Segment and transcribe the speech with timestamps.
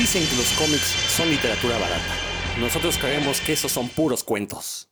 [0.00, 2.14] Dicen que los cómics son literatura barata.
[2.58, 4.88] Nosotros creemos que esos son puros cuentos.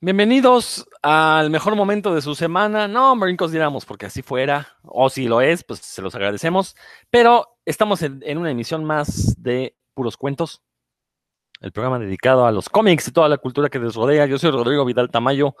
[0.00, 2.88] Bienvenidos al mejor momento de su semana.
[2.88, 6.76] No, brincos diéramos, porque así fuera, o si lo es, pues se los agradecemos.
[7.10, 10.62] Pero estamos en, en, una emisión más de Puros Cuentos,
[11.60, 14.24] el programa dedicado a los cómics y toda la cultura que les rodea.
[14.24, 15.56] Yo soy Rodrigo Vidal Tamayo.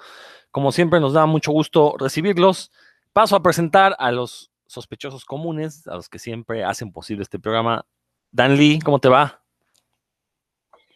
[0.50, 2.72] Como siempre, nos da mucho gusto recibirlos.
[3.12, 7.86] Paso a presentar a los sospechosos comunes, a los que siempre hacen posible este programa.
[8.30, 9.40] Dan Lee, ¿cómo te va?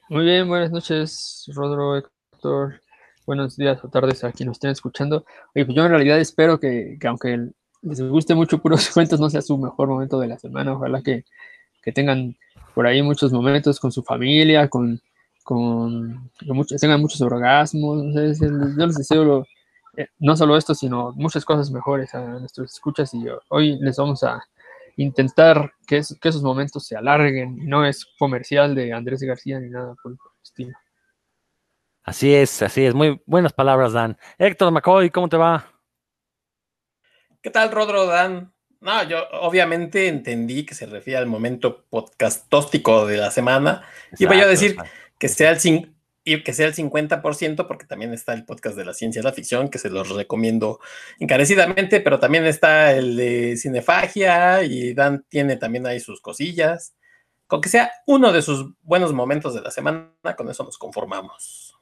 [0.08, 2.80] Muy bien, buenas noches, Rodro, Héctor.
[3.26, 5.24] Buenos días o tardes a quienes nos estén escuchando.
[5.54, 7.50] Oye, pues yo en realidad espero que, que, aunque
[7.82, 10.72] les guste mucho puros cuentos, no sea su mejor momento de la semana.
[10.72, 11.24] Ojalá que,
[11.82, 12.36] que tengan
[12.74, 15.00] por ahí muchos momentos con su familia, con,
[15.44, 18.14] con, con tengan muchos orgasmos.
[18.14, 19.46] Yo les deseo lo,
[20.18, 24.42] no solo esto, sino muchas cosas mejores a nuestros escuchas y hoy les vamos a
[24.96, 27.68] intentar que, es, que esos momentos se alarguen.
[27.68, 30.76] No es comercial de Andrés García ni nada por el estilo.
[32.02, 32.94] Así es, así es.
[32.94, 34.16] Muy buenas palabras, Dan.
[34.38, 35.66] Héctor McCoy, ¿cómo te va?
[37.42, 38.52] ¿Qué tal, Rodro, Dan?
[38.80, 43.82] No, yo obviamente entendí que se refiere al momento podcastóstico de la semana.
[44.04, 44.90] Exacto, Iba yo a decir exacto.
[45.18, 45.60] que sea el
[46.28, 49.32] y que sea el 50%, porque también está el podcast de la ciencia y la
[49.32, 50.78] ficción, que se los recomiendo
[51.18, 56.94] encarecidamente, pero también está el de Cinefagia y Dan tiene también ahí sus cosillas.
[57.46, 61.74] Con que sea uno de sus buenos momentos de la semana, con eso nos conformamos.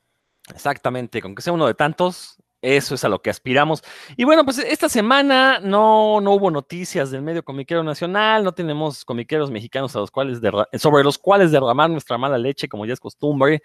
[0.54, 3.82] Exactamente, con que sea uno de tantos, eso es a lo que aspiramos.
[4.16, 9.04] Y bueno, pues esta semana no, no hubo noticias del medio comiquero nacional, no tenemos
[9.04, 10.40] comiqueros mexicanos a los cuales
[10.78, 13.62] sobre los cuales derramar nuestra mala leche, como ya es costumbre.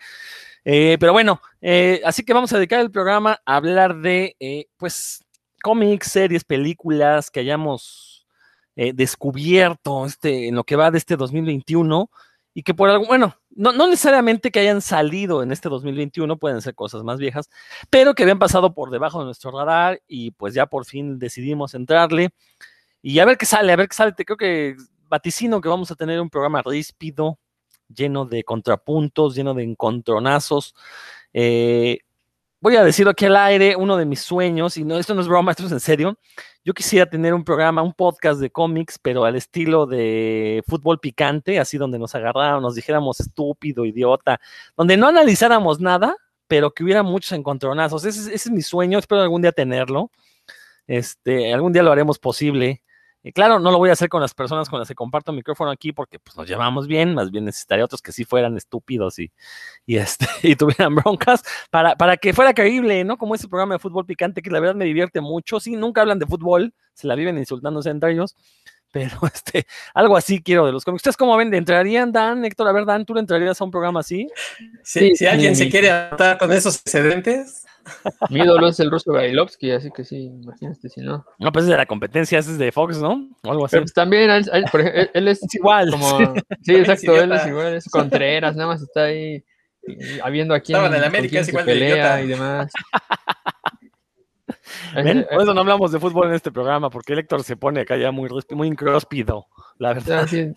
[0.64, 4.68] Eh, pero bueno, eh, así que vamos a dedicar el programa a hablar de, eh,
[4.78, 5.26] pues,
[5.62, 8.12] cómics, series, películas que hayamos
[8.76, 12.10] eh, descubierto este, en lo que va de este 2021
[12.54, 16.62] y que por algo, bueno, no, no, necesariamente que hayan salido en este 2021, pueden
[16.62, 17.50] ser cosas más viejas,
[17.90, 21.74] pero que habían pasado por debajo de nuestro radar y pues ya por fin decidimos
[21.74, 22.32] entrarle
[23.02, 24.14] y a ver qué sale, a ver qué sale.
[24.14, 24.76] Te creo que
[25.08, 27.40] vaticino que vamos a tener un programa ríspido,
[27.88, 30.76] lleno de contrapuntos, lleno de encontronazos.
[31.34, 32.00] Eh,
[32.62, 35.28] voy a decirlo aquí al aire, uno de mis sueños, y no, esto no es
[35.28, 36.18] broma, esto es en serio.
[36.64, 41.60] Yo quisiera tener un programa, un podcast de cómics, pero al estilo de fútbol picante,
[41.60, 44.40] así donde nos agarraron, nos dijéramos estúpido, idiota,
[44.78, 46.16] donde no analizáramos nada,
[46.48, 48.06] pero que hubiera muchos encontronazos.
[48.06, 50.12] Ese, ese es mi sueño, espero algún día tenerlo.
[50.86, 52.84] Este, algún día lo haremos posible.
[53.24, 55.70] Y claro, no lo voy a hacer con las personas con las que comparto micrófono
[55.70, 59.32] aquí porque pues, nos llevamos bien, más bien necesitaría otros que sí fueran estúpidos y,
[59.86, 63.18] y, este, y tuvieran broncas para, para que fuera creíble, ¿no?
[63.18, 65.60] Como ese programa de fútbol picante que la verdad me divierte mucho.
[65.60, 68.36] Sí, nunca hablan de fútbol, se la viven insultándose entre ellos,
[68.92, 71.02] pero este, algo así quiero de los cómics.
[71.02, 71.54] ¿Ustedes cómo ven?
[71.54, 72.68] ¿Entrarían, Dan, Héctor?
[72.68, 74.28] A ver, Dan, ¿tú le entrarías a un programa así?
[74.84, 75.66] Sí, sí si alguien sí.
[75.66, 77.66] se quiere adaptar con esos excedentes.
[78.30, 81.26] Mi ídolo es el ruso Bailovsky, así que sí, imagínate si no.
[81.40, 83.28] No, pues es de la competencia, ese es de Fox, ¿no?
[83.44, 83.72] O algo así.
[83.72, 85.90] Pero pues también, él, él, él es, es, igual.
[85.90, 86.20] Como,
[86.62, 89.44] sí, exacto, él es igual, es Contreras, nada más está ahí
[90.24, 92.72] habiendo aquí en el América es igual pelea de y demás.
[94.96, 95.26] ¿Ven?
[95.30, 97.98] Por eso no hablamos de fútbol en este programa, porque el Héctor se pone acá
[97.98, 100.20] ya muy, muy incróspido, la verdad.
[100.24, 100.54] Así,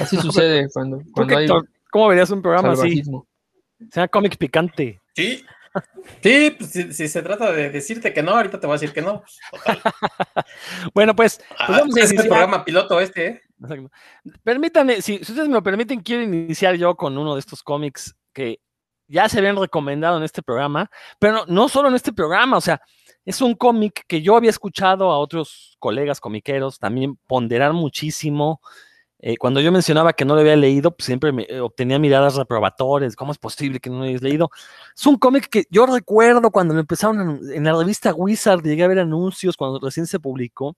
[0.00, 3.26] así sucede cuando, cuando Héctor, hay ¿Cómo verías un programa salvajismo.
[3.78, 3.90] así?
[3.92, 5.00] Sea cómic picante.
[5.14, 5.44] Sí,
[6.22, 8.92] Sí, pues, si, si, se trata de decirte que no, ahorita te voy a decir
[8.92, 9.22] que no.
[9.50, 9.80] Total.
[10.94, 13.26] bueno, pues, pues ah, vamos a es el programa piloto este.
[13.26, 13.42] ¿eh?
[14.42, 18.16] Permítanme, si, si, ustedes me lo permiten, quiero iniciar yo con uno de estos cómics
[18.32, 18.60] que
[19.06, 22.60] ya se habían recomendado en este programa, pero no, no solo en este programa, o
[22.60, 22.80] sea,
[23.28, 28.62] es un cómic que yo había escuchado a otros colegas comiqueros también ponderar muchísimo.
[29.18, 33.14] Eh, cuando yo mencionaba que no lo había leído, pues siempre eh, obtenía miradas reprobatorias.
[33.16, 34.50] ¿Cómo es posible que no lo hayas leído?
[34.96, 38.84] Es un cómic que yo recuerdo cuando lo empezaron en, en, la revista Wizard, llegué
[38.84, 40.74] a ver anuncios cuando recién se publicó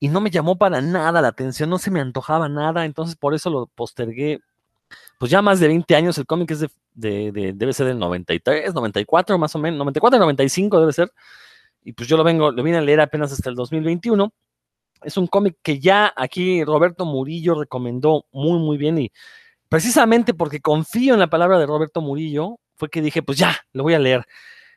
[0.00, 3.34] y no me llamó para nada la atención, no se me antojaba nada, entonces por
[3.34, 4.40] eso lo postergué.
[5.18, 9.38] Pues ya más de 20 años, el cómic es de, debe ser del 93, 94
[9.38, 11.12] más o menos, 94, 95 debe ser.
[11.84, 14.32] Y pues yo lo vengo, lo vine a leer apenas hasta el 2021
[15.04, 19.12] es un cómic que ya aquí Roberto Murillo recomendó muy, muy bien y
[19.68, 23.84] precisamente porque confío en la palabra de Roberto Murillo, fue que dije, pues ya, lo
[23.84, 24.24] voy a leer.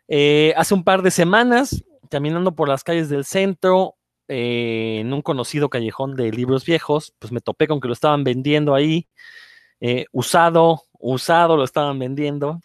[0.08, 3.96] Eh, hace un par de semanas, caminando por las calles del centro,
[4.28, 8.24] eh, en un conocido callejón de libros viejos, pues me topé con que lo estaban
[8.24, 9.08] vendiendo ahí,
[9.80, 12.60] eh, usado, usado lo estaban vendiendo.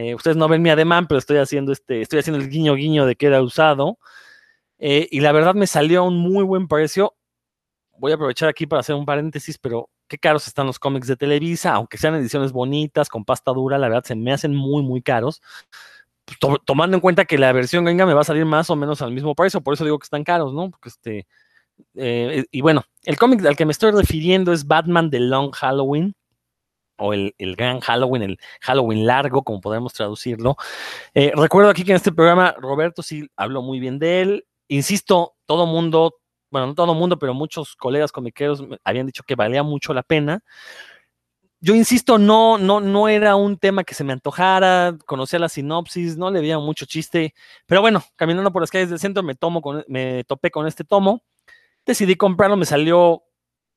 [0.00, 3.04] Eh, ustedes no ven mi ademán, pero estoy haciendo este, estoy haciendo el guiño guiño
[3.04, 3.98] de que era usado.
[4.78, 7.14] Eh, y la verdad me salió a un muy buen precio.
[7.98, 11.16] voy a aprovechar aquí para hacer un paréntesis, pero qué caros están los cómics de
[11.16, 15.02] Televisa, aunque sean ediciones bonitas, con pasta dura, la verdad se me hacen muy, muy
[15.02, 15.42] caros.
[16.64, 19.12] Tomando en cuenta que la versión gringa me va a salir más o menos al
[19.12, 20.70] mismo precio, por eso digo que están caros, ¿no?
[20.84, 21.26] Este,
[21.94, 26.14] eh, y bueno, el cómic al que me estoy refiriendo es Batman The Long Halloween,
[27.00, 30.56] o el, gran Halloween, el Halloween largo, como podemos traducirlo.
[31.14, 34.46] Eh, recuerdo aquí que en este programa Roberto sí habló muy bien de él.
[34.68, 36.16] Insisto, todo mundo,
[36.50, 40.44] bueno, no todo mundo, pero muchos colegas comiqueros habían dicho que valía mucho la pena.
[41.62, 46.16] Yo insisto, no, no, no era un tema que se me antojara, conocía la sinopsis,
[46.16, 47.34] no le veía mucho chiste,
[47.66, 50.84] pero bueno, caminando por las calles del centro me, tomo con, me topé con este
[50.84, 51.22] tomo,
[51.84, 53.24] decidí comprarlo, me salió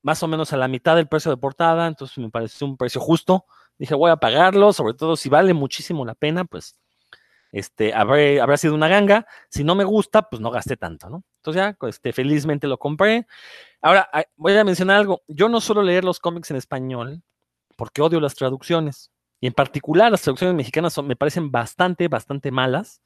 [0.03, 3.01] más o menos a la mitad del precio de portada, entonces me pareció un precio
[3.01, 3.45] justo.
[3.79, 6.77] Dije, voy a pagarlo, sobre todo si vale muchísimo la pena, pues
[7.51, 9.25] este, habrá sido una ganga.
[9.49, 11.23] Si no me gusta, pues no gasté tanto, ¿no?
[11.37, 13.25] Entonces ya, este, felizmente lo compré.
[13.81, 15.23] Ahora, voy a mencionar algo.
[15.27, 17.23] Yo no suelo leer los cómics en español
[17.75, 19.11] porque odio las traducciones.
[19.39, 23.01] Y en particular las traducciones mexicanas me parecen bastante, bastante malas.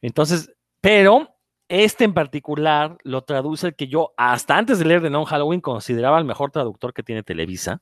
[0.00, 1.35] Entonces, pero
[1.68, 5.60] este en particular lo traduce el que yo, hasta antes de leer de Non Halloween,
[5.60, 7.80] consideraba el mejor traductor que tiene Televisa.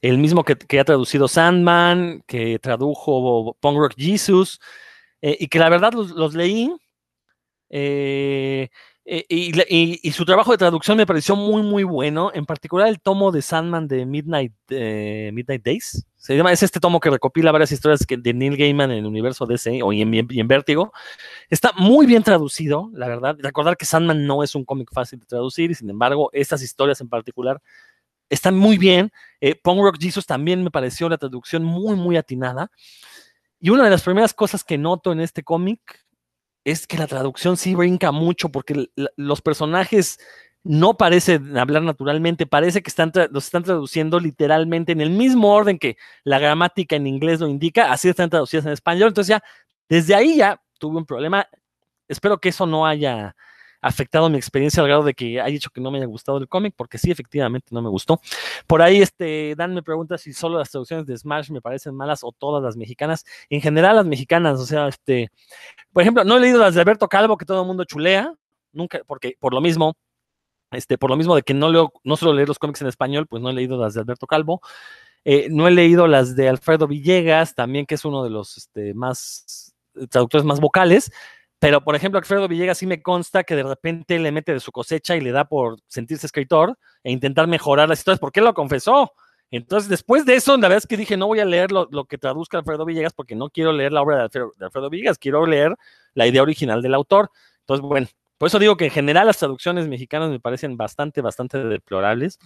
[0.00, 4.60] El mismo que, ha traducido Sandman, que tradujo Punk Rock Jesus,
[5.22, 6.74] eh, y que la verdad los, leí.
[7.70, 8.68] Eh,
[9.04, 12.30] eh, y, su trabajo de traducción me pareció muy, muy bueno.
[12.34, 16.06] En particular el tomo de Sandman de Midnight, Midnight Days.
[16.16, 19.44] Se llama, es este tomo que recopila varias historias de Neil Gaiman en el universo
[19.44, 20.92] DC o en, en, Vértigo.
[21.50, 23.36] Está muy bien traducido, la verdad.
[23.40, 27.00] Recordar que Sandman no es un cómic fácil de traducir y sin embargo estas historias
[27.00, 27.60] en particular
[28.32, 29.12] están muy bien.
[29.40, 32.70] Eh, Punk Rock Jesus también me pareció la traducción muy, muy atinada.
[33.60, 35.80] Y una de las primeras cosas que noto en este cómic
[36.64, 40.18] es que la traducción sí brinca mucho porque los personajes
[40.64, 45.78] no parece hablar naturalmente, parece que están los están traduciendo literalmente en el mismo orden
[45.78, 49.08] que la gramática en inglés lo indica, así están traducidas en español.
[49.08, 49.42] Entonces ya,
[49.88, 51.48] desde ahí ya tuve un problema.
[52.08, 53.34] Espero que eso no haya
[53.82, 56.48] afectado mi experiencia al grado de que haya dicho que no me haya gustado el
[56.48, 58.20] cómic, porque sí, efectivamente no me gustó.
[58.66, 62.20] Por ahí, este, Dan me pregunta si solo las traducciones de Smash me parecen malas
[62.22, 63.24] o todas las mexicanas.
[63.50, 65.30] En general, las mexicanas, o sea, este,
[65.92, 68.32] por ejemplo, no he leído las de Alberto Calvo, que todo el mundo chulea,
[68.72, 69.96] nunca, porque por lo mismo,
[70.70, 73.26] este, por lo mismo de que no leo, no suelo leer los cómics en español,
[73.26, 74.62] pues no he leído las de Alberto Calvo.
[75.24, 78.94] Eh, no he leído las de Alfredo Villegas, también que es uno de los este,
[78.94, 79.74] más
[80.08, 81.12] traductores más vocales.
[81.62, 84.72] Pero, por ejemplo, Alfredo Villegas sí me consta que de repente le mete de su
[84.72, 88.52] cosecha y le da por sentirse escritor e intentar mejorar las historias, porque él lo
[88.52, 89.12] confesó.
[89.48, 92.18] Entonces, después de eso, la verdad es que dije, no voy a leer lo, que
[92.18, 95.46] traduzca Alfredo Villegas porque no quiero leer la obra de Alfredo, de Alfredo Villegas, quiero
[95.46, 95.76] leer
[96.14, 97.30] la idea original del autor.
[97.60, 101.62] Entonces, bueno, por eso digo que en general las traducciones mexicanas me parecen bastante, bastante
[101.62, 102.40] deplorables.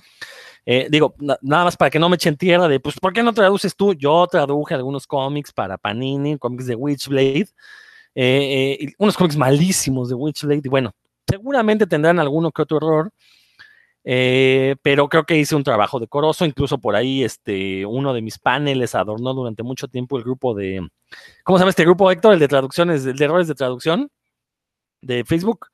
[0.67, 3.33] Eh, digo, nada más para que no me echen tierra de, pues, ¿por qué no
[3.33, 3.95] traduces tú?
[3.95, 7.49] Yo traduje algunos cómics para Panini, cómics de Witchblade,
[8.17, 10.93] eh, eh, unos cómics malísimos de Witchblade, y bueno,
[11.29, 13.13] seguramente tendrán alguno que otro error,
[14.03, 18.95] pero creo que hice un trabajo decoroso, incluso por ahí este, uno de mis paneles
[18.95, 20.89] adornó durante mucho tiempo el grupo de,
[21.45, 22.33] ¿cómo se llama este grupo, Héctor?
[22.33, 24.11] El de traducciones, de errores de traducción
[25.03, 25.69] de Facebook.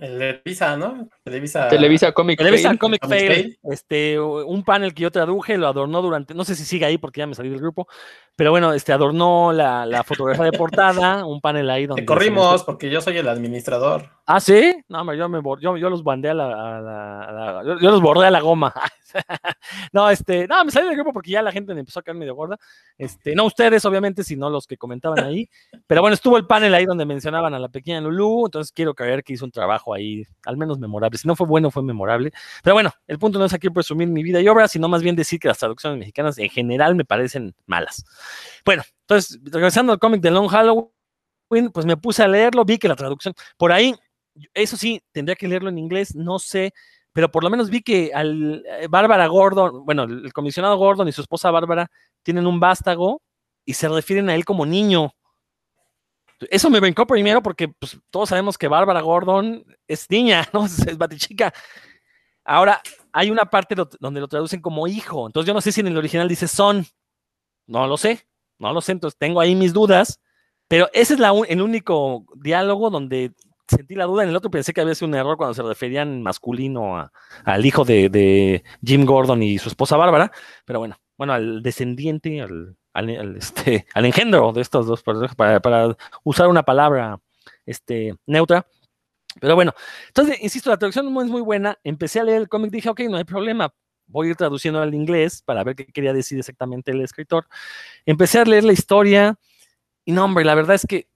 [0.00, 1.08] El Televisa, ¿no?
[1.22, 3.58] Televisa, Televisa Comic Televisa Comic, Fail.
[3.64, 7.20] Este, un panel que yo traduje, lo adornó durante, no sé si sigue ahí porque
[7.20, 7.86] ya me salí del grupo,
[8.34, 12.02] pero bueno, este adornó la, la fotografía de portada, un panel ahí donde.
[12.02, 14.08] Te corrimos porque yo soy el administrador.
[14.32, 18.30] Ah, sí, no, yo, me, yo, yo los bandé a la, yo, los bordé a
[18.30, 18.72] la goma.
[19.92, 22.16] no, este, no, me salí del grupo porque ya la gente me empezó a caer
[22.16, 22.56] medio gorda.
[22.96, 25.50] Este, no ustedes, obviamente, sino los que comentaban ahí.
[25.84, 29.24] Pero bueno, estuvo el panel ahí donde mencionaban a la pequeña Lulu, entonces quiero creer
[29.24, 31.18] que hizo un trabajo ahí, al menos memorable.
[31.18, 32.30] Si no fue bueno, fue memorable.
[32.62, 35.16] Pero bueno, el punto no es aquí presumir mi vida y obra, sino más bien
[35.16, 38.04] decir que las traducciones mexicanas en general me parecen malas.
[38.64, 40.92] Bueno, entonces, regresando al cómic de Long Halloween,
[41.72, 43.92] pues me puse a leerlo, vi que la traducción, por ahí,
[44.54, 46.72] eso sí, tendría que leerlo en inglés, no sé,
[47.12, 51.12] pero por lo menos vi que al eh, Bárbara Gordon, bueno, el comisionado Gordon y
[51.12, 51.90] su esposa Bárbara
[52.22, 53.22] tienen un vástago
[53.64, 55.12] y se refieren a él como niño.
[56.48, 60.64] Eso me brincó primero porque pues, todos sabemos que Bárbara Gordon es niña, ¿no?
[60.66, 61.52] Es, batichica.
[62.44, 62.80] Ahora,
[63.12, 65.26] hay una parte donde lo traducen como hijo.
[65.26, 66.86] Entonces, yo no sé si en el original dice son.
[67.66, 68.26] No lo sé.
[68.58, 68.92] No lo sé.
[68.92, 70.20] Entonces, tengo ahí mis dudas.
[70.66, 73.32] Pero ese es el único diálogo donde
[73.70, 74.22] sentí la duda.
[74.22, 77.10] En el otro pensé que había sido un error cuando se referían masculino
[77.44, 80.32] al hijo de, Jim Gordon y su esposa Bárbara.
[80.64, 82.76] Pero bueno, bueno, al descendiente, al,
[83.36, 87.20] este, al engendro de estos dos personajes, para, usar una palabra
[87.66, 88.66] este, neutra.
[89.40, 89.72] Pero bueno,
[90.08, 91.78] entonces, insisto, la traducción es muy buena.
[91.84, 93.72] Empecé a leer el cómic, dije, ok, no hay problema.
[94.06, 97.46] Voy a ir traduciendo al inglés para ver qué quería decir exactamente el escritor.
[98.04, 99.38] Empecé a leer la historia
[100.04, 101.09] y no, hombre, la verdad es que,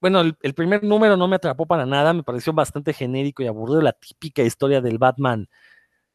[0.00, 3.80] bueno, el, primer número no me atrapó para nada, me pareció bastante genérico y aburrido,
[3.82, 5.48] la típica historia del Batman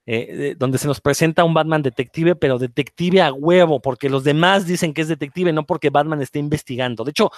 [0.06, 4.66] eh, donde se nos presenta un Batman detective, pero detective a huevo, porque los demás
[4.66, 7.06] dicen que es detective, no porque Batman esté investigando.
[7.06, 7.32] De hecho,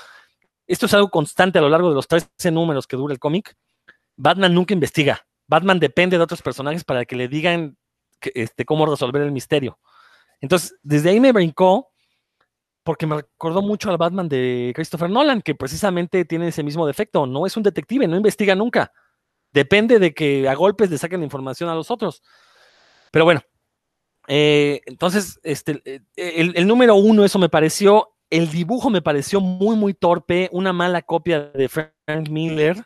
[0.66, 3.56] esto es algo constante a lo largo de los 13 números que dura el cómic.
[4.16, 5.28] Batman nunca investiga.
[5.48, 7.78] Batman depende de otros personajes para que le digan
[8.34, 9.78] este, cómo resolver el misterio.
[10.42, 11.92] Entonces, desde ahí me brincó,
[12.86, 17.26] porque me recordó mucho al Batman de Christopher Nolan, que precisamente tiene ese mismo defecto.
[17.26, 18.94] No es un detective, no investiga nunca.
[19.52, 22.22] Depende de que a golpes le saquen información a los otros.
[23.10, 23.42] Pero bueno,
[24.28, 29.76] eh, entonces, este, eh, el, número uno, eso me pareció, el dibujo me pareció muy,
[29.76, 32.86] muy torpe, una mala copia de Frank Miller.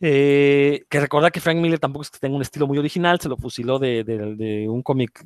[0.00, 3.28] Eh, que recordar que Frank Miller tampoco es que tenga un estilo muy original, se
[3.28, 5.24] lo fusiló de, un cómic,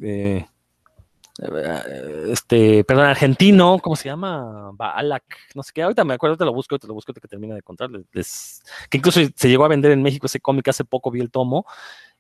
[1.39, 4.71] este, perdón, argentino, ¿cómo se llama?
[4.75, 7.29] Balak, no sé qué, ahorita me acuerdo, te lo busco, te lo busco, te que
[7.29, 11.11] termina de contar, que incluso se llegó a vender en México ese cómic hace poco,
[11.11, 11.65] vi el tomo,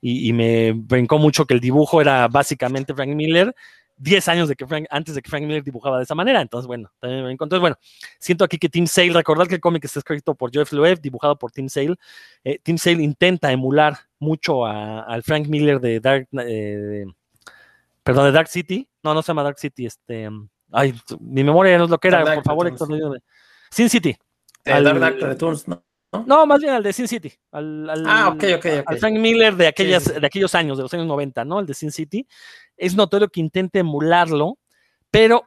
[0.00, 3.52] y, me brincó mucho que el dibujo era básicamente Frank Miller,
[3.96, 6.40] 10 años de que Frank, antes de que Frank Miller dibujaba de esa manera.
[6.40, 7.58] Entonces, bueno, también me encontré.
[7.58, 7.76] Bueno,
[8.18, 11.36] siento aquí que Tim Sale, recordad que el cómic está escrito por Jeff Loeb, dibujado
[11.36, 11.96] por Tim Sale.
[12.44, 17.06] Eh, Tim Sale intenta emular mucho al Frank Miller de Dark, eh,
[18.08, 18.88] perdón, de Dark City.
[19.02, 20.30] No, no se llama Dark City, este.
[20.72, 22.88] Ay, mi memoria no es lo que era, por favor, Héctor.
[23.70, 24.16] Sin City.
[24.64, 25.84] El Dark Returns, ¿no?
[26.24, 26.46] ¿no?
[26.46, 27.30] más bien al de Sin City.
[27.52, 31.06] Al, ah, ok, ok, Al Frank Miller de, aquellas, de aquellos años, de los años
[31.06, 31.60] 90, ¿no?
[31.60, 32.26] El de Sin City.
[32.78, 34.56] Es notorio que intente emularlo,
[35.10, 35.44] pero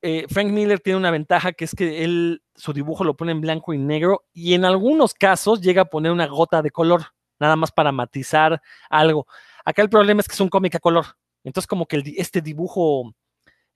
[0.00, 3.40] eh, Frank Miller tiene una ventaja que es que él, su dibujo lo pone en
[3.40, 7.06] blanco y negro y en algunos casos llega a poner una gota de color,
[7.40, 9.26] nada más para matizar algo.
[9.64, 11.06] Acá el problema es que es un cómic a color.
[11.44, 13.14] Entonces, como que este dibujo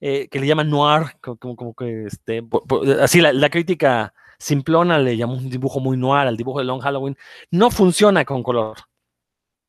[0.01, 2.43] eh, que le llaman noir, como, que este,
[3.01, 7.17] así la crítica simplona le llamó un dibujo muy noir al dibujo de Long Halloween,
[7.51, 8.79] no funciona con color.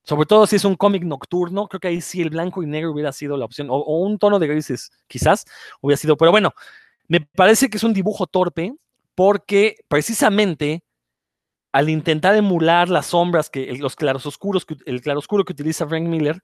[0.04, 2.92] Sobre todo si es un cómic nocturno, creo que ahí sí el blanco y negro
[2.92, 5.46] hubiera sido la opción, o, un tono de grises, quizás
[5.82, 6.54] hubiera sido, pero bueno,
[7.08, 8.74] me parece que es un dibujo torpe
[9.16, 10.84] porque precisamente
[11.72, 16.42] al intentar emular las sombras, que los claros oscuros, el claroscuro que utiliza Frank Miller,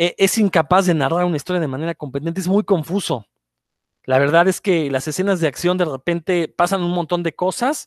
[0.00, 3.26] eh, es incapaz de narrar una historia de manera competente, es muy confuso.
[4.04, 7.86] La verdad es que las escenas de acción de repente pasan un montón de cosas.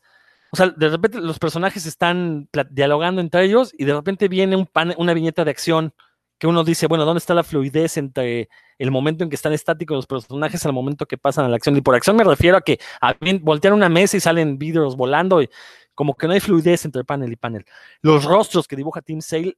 [0.52, 4.70] O sea, de repente los personajes están dialogando entre ellos y de repente viene un
[4.98, 5.96] una viñeta de acción
[6.38, 9.96] que uno dice, bueno, ¿dónde está la fluidez entre el momento en que están estáticos
[9.96, 11.76] los personajes al momento que pasan a la acción?
[11.78, 15.42] Y por acción me refiero a que a, voltean una mesa y salen vidrios volando
[15.42, 15.50] y
[15.96, 17.66] como que no hay fluidez entre panel y panel.
[18.04, 19.58] Los rostros que dibuja Tim Sale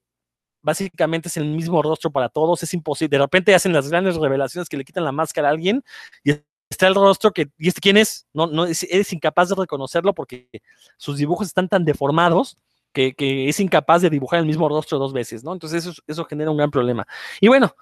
[0.66, 3.18] básicamente es el mismo rostro para todos, es imposible.
[3.18, 5.84] De repente hacen las grandes revelaciones que le quitan la máscara a alguien
[6.24, 6.32] y
[6.70, 8.28] está el rostro que, ¿y este quién es?
[8.34, 10.50] No, no, eres incapaz de reconocerlo porque
[10.98, 12.58] sus dibujos están tan deformados
[12.92, 13.14] que,
[13.48, 15.54] es incapaz de dibujar el mismo rostro dos veces, ¿no?
[15.54, 17.06] Entonces eso, eso genera un gran problema.
[17.40, 17.76] Y bueno,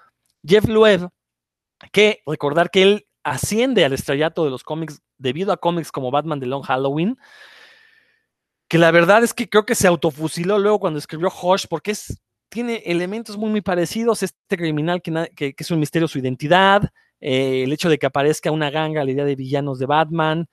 [0.46, 1.08] Jeff Loeb,
[1.94, 6.42] que recordar que él asciende al estrellato de los cómics debido a cómics como Batman
[6.42, 7.18] de Long Halloween,
[8.68, 12.20] que la verdad es que creo que se autofusiló luego cuando escribió Hush, porque es,
[12.54, 14.22] tiene elementos muy, muy parecidos.
[14.22, 16.84] Este criminal que, es un misterio su identidad,
[17.20, 20.48] eh, el hecho de que aparezca una ganga, la idea de villanos de Batman.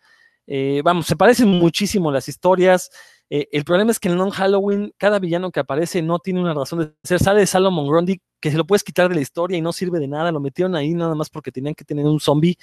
[0.46, 2.90] Eh, vamos, se parecen muchísimo las historias.
[3.28, 6.54] Eh, el problema es que en Non Halloween, cada villano que aparece no tiene una
[6.54, 7.20] razón de ser.
[7.20, 10.00] Sale de Salomon Grundy, que se lo puedes quitar de la historia y no sirve
[10.00, 10.32] de nada.
[10.32, 12.56] Lo metieron ahí nada más porque tenían que tener un zombie.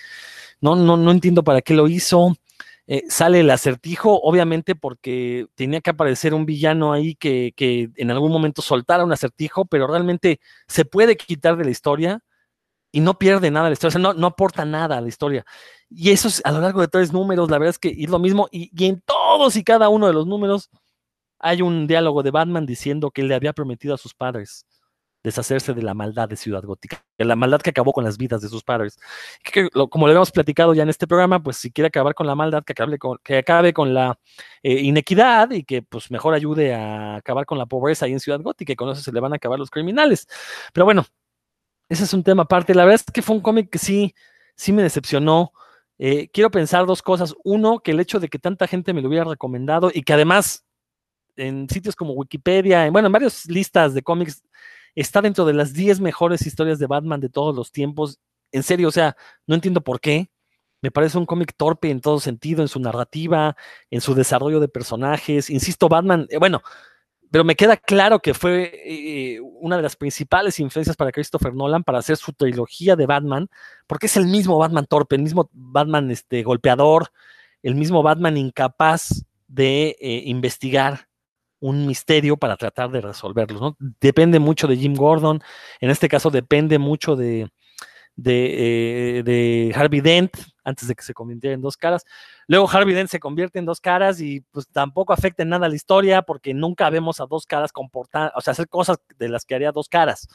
[0.62, 2.36] No, no, no entiendo para qué lo hizo.
[2.90, 7.54] Eh, sale el acertijo, obviamente porque tenía que aparecer un villano ahí que,
[7.96, 12.22] en algún momento soltara un acertijo, pero realmente se puede quitar de la historia
[12.92, 15.46] y no pierde nada la historia, o sea, no, no aporta nada a la historia.
[15.90, 18.20] Y eso es a lo largo de tres números, la verdad es que es lo
[18.20, 20.70] mismo, y, y en todos y cada uno de los números
[21.40, 24.66] hay un diálogo de Batman diciendo que le había prometido a sus padres
[25.24, 28.42] deshacerse de la maldad de Ciudad Gótica, de la maldad que acabó con las vidas
[28.42, 29.00] de sus padres.
[29.44, 32.36] Que, como lo habíamos platicado ya en este programa, pues si quiere acabar con la
[32.36, 34.20] maldad, que acabe con, que acabe con la
[34.64, 38.42] eh, inequidad y que pues mejor ayude a acabar con la pobreza ahí en Ciudad
[38.42, 40.28] Gótica y con eso se le van a acabar los criminales.
[40.74, 41.06] Pero bueno,
[41.90, 42.74] ese es un tema aparte.
[42.76, 44.14] La verdad es que fue un cómic que sí,
[44.56, 45.52] sí me decepcionó.
[46.00, 47.36] Eh, quiero pensar dos cosas.
[47.44, 50.66] Uno, que el hecho de que tanta gente me lo hubiera recomendado y que además
[51.38, 54.44] en sitios como Wikipedia, bueno, en varias listas de cómics
[55.02, 58.20] está dentro de las 10 mejores historias de Batman de todos los tiempos.
[58.52, 60.32] En serio, o sea, no entiendo por qué.
[60.82, 63.56] Me parece un cómic torpe en todo sentido, en su narrativa,
[63.92, 65.50] en su desarrollo de personajes.
[65.50, 66.62] Insisto, Batman, eh, bueno,
[67.30, 71.84] pero me queda claro que fue eh, una de las principales influencias para Christopher Nolan
[71.84, 73.50] para hacer su trilogía de Batman,
[73.86, 77.12] porque es el mismo Batman torpe, el mismo Batman este, golpeador,
[77.62, 81.07] el mismo Batman incapaz de eh, investigar
[81.60, 83.60] un misterio para tratar de resolverlo.
[83.60, 83.78] ¿no?
[84.00, 85.42] Depende mucho de Jim Gordon,
[85.80, 87.50] en este caso depende mucho de,
[88.18, 92.04] de, eh, de, Harvey Dent antes de que se convirtiera en dos caras.
[92.48, 95.76] Luego Harvey Dent se convierte en dos caras y pues tampoco afecta en nada la
[95.76, 99.56] historia porque nunca vemos a dos caras comportar, o sea, hacer cosas de las que
[99.56, 100.28] haría dos caras.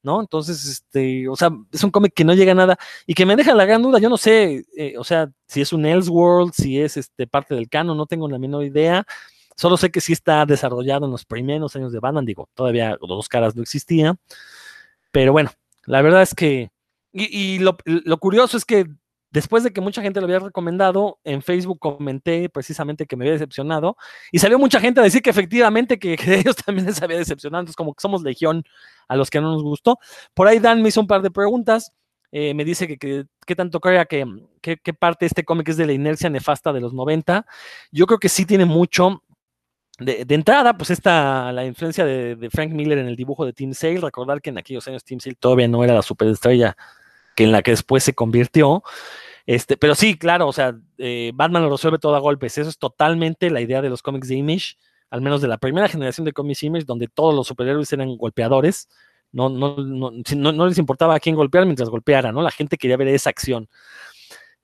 [0.00, 0.20] ¿No?
[0.20, 3.34] Entonces, este, o sea, es un cómic que no llega a nada y que me
[3.34, 3.98] deja la gran duda.
[3.98, 7.68] Yo no sé, eh, o sea, si es un Elseworld, si es este, parte del
[7.68, 9.04] canon, no tengo la menor idea.
[9.58, 13.28] Solo sé que sí está desarrollado en los primeros años de Batman, digo, todavía dos
[13.28, 14.14] caras no existía.
[15.10, 15.50] Pero bueno,
[15.84, 16.70] la verdad es que
[17.12, 17.76] y, lo,
[18.18, 18.86] curioso es que
[19.30, 23.32] después de que mucha gente lo había recomendado, en Facebook comenté precisamente que me había
[23.32, 23.96] decepcionado
[24.30, 27.76] y salió mucha gente a decir que efectivamente que, ellos también les había decepcionado, entonces
[27.76, 28.62] como que somos legión
[29.08, 29.98] a los que no nos gustó.
[30.34, 31.92] Por ahí Dan me hizo un par de preguntas,
[32.30, 34.24] eh, me dice que, qué tanto crea que,
[34.60, 37.44] qué parte de este cómic es de la inercia nefasta de los 90.
[37.90, 39.24] Yo creo que sí tiene mucho.
[39.98, 44.00] De, entrada, pues está la influencia de, Frank Miller en el dibujo de Tim Sale.
[44.00, 46.76] Recordar que en aquellos años Tim Sale todavía no era la superestrella
[47.34, 48.82] que en la que después se convirtió.
[49.44, 52.58] Este, pero sí, claro, o sea, eh, Batman lo resuelve todo a golpes.
[52.58, 54.76] Eso es totalmente la idea de los cómics de Image,
[55.10, 58.88] al menos de la primera generación de cómics Image, donde todos los superhéroes eran golpeadores.
[59.32, 60.12] No, no, no,
[60.52, 62.40] no, les importaba a quién golpear mientras golpeara, ¿no?
[62.42, 63.68] La gente quería ver esa acción.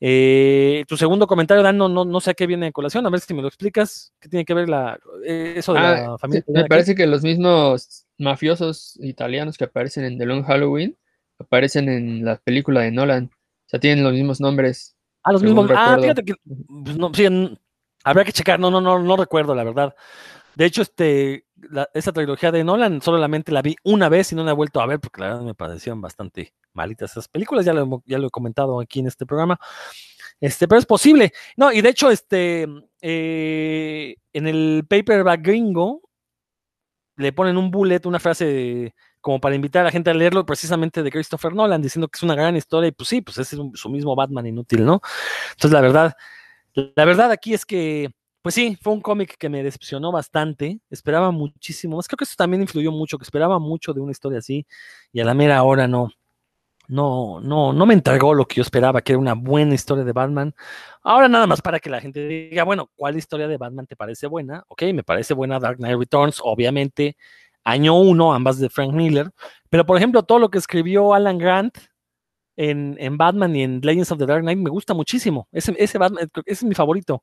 [0.01, 3.11] Eh, tu segundo comentario, Dan, no, no, no sé a qué viene de colación, a
[3.11, 4.13] ver si me lo explicas.
[4.21, 6.45] ¿Qué tiene que ver la, eso de la ah, familia?
[6.49, 10.97] me parece que los mismos mafiosos italianos que aparecen en The Long Halloween
[11.39, 13.31] aparecen en la película de Nolan.
[13.33, 14.97] O sea, tienen los mismos nombres.
[15.23, 15.71] Ah, los mismos.
[15.75, 16.35] Ah, fíjate que.
[16.45, 17.27] Pues, no, sí,
[18.05, 18.61] habría que checar.
[18.61, 19.95] No, no, no, no recuerdo, la verdad.
[20.55, 21.47] De hecho, este,
[21.95, 24.87] esa trilogía de Nolan solamente la vi una vez y no la he vuelto a
[24.87, 27.65] ver porque la verdad me parecieron bastante malitas esas películas.
[27.65, 29.59] Ya lo, ya lo he comentado aquí en este programa.
[30.41, 31.33] Este, pero es posible.
[31.57, 32.67] No, y de hecho, este,
[33.01, 36.03] eh, en el paperback gringo
[37.17, 41.03] le ponen un bullet, una frase como para invitar a la gente a leerlo precisamente
[41.03, 43.63] de Christopher Nolan, diciendo que es una gran historia y pues sí, pues ese es
[43.81, 45.01] su mismo Batman inútil, ¿no?
[45.53, 46.15] Entonces la verdad,
[46.75, 48.11] la verdad aquí es que,
[48.43, 52.35] pues sí, fue un cómic que me decepcionó bastante, esperaba muchísimo, más creo que eso
[52.37, 54.67] también influyó mucho, que esperaba mucho de una historia así
[55.11, 56.11] y a la mera hora no,
[56.89, 60.13] no, no, no me entregó lo que yo esperaba, que era una buena historia de
[60.13, 60.55] Batman.
[61.03, 64.27] Ahora nada más para que la gente diga, bueno, ¿cuál historia de Batman te parece
[64.27, 64.65] buena?
[64.69, 67.17] Ok, me parece buena Dark Knight Returns, obviamente
[67.65, 69.31] año uno, ambas de Frank Miller,
[69.71, 71.79] pero por ejemplo, todo lo que escribió Alan Grant
[72.57, 75.49] en, Batman y en Legends of the Dark Knight me gusta muchísimo.
[75.51, 77.23] Ese, ese Batman, ese es mi favorito.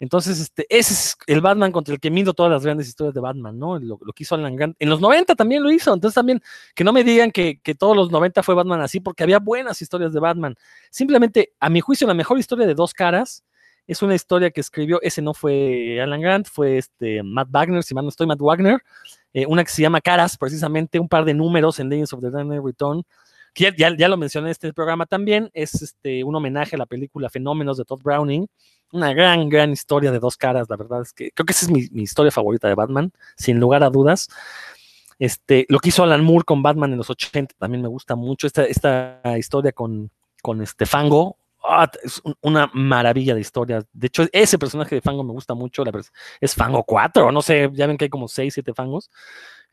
[0.00, 3.20] Entonces, este, ese es el Batman contra el que mido todas las grandes historias de
[3.20, 3.78] Batman, ¿no?
[3.78, 4.76] Lo, que hizo Alan Grant.
[4.78, 5.92] En los 90 también lo hizo.
[5.92, 6.42] Entonces, también,
[6.74, 9.80] que no me digan que, que, todos los 90 fue Batman así, porque había buenas
[9.80, 10.54] historias de Batman.
[10.90, 13.44] Simplemente, a mi juicio, la mejor historia de dos caras
[13.86, 17.94] es una historia que escribió, ese no fue Alan Grant, fue este Matt Wagner, si
[17.94, 18.82] no estoy, Matt Wagner,
[19.32, 22.30] eh, una que se llama Caras, precisamente un par de números en Legends of the
[22.30, 23.04] Dark Return,
[23.56, 27.30] ya, ya, lo mencioné en este programa también, es este, un homenaje a la película
[27.30, 28.46] Fenómenos de Todd Browning,
[28.92, 31.72] una gran, gran historia de dos caras, la verdad es que creo que esa es
[31.72, 34.28] mi, mi historia favorita de Batman, sin lugar a dudas.
[35.18, 38.46] Este, lo que hizo Alan Moore con Batman en los 80 también me gusta mucho,
[38.46, 40.10] esta, esta historia con,
[40.42, 41.38] con este Fango,
[41.68, 43.84] Ah, es una maravilla de historia.
[43.92, 45.82] De hecho, ese personaje de Fango me gusta mucho.
[46.40, 49.10] Es Fango 4, no sé, ya ven que hay como 6, 7 Fangos.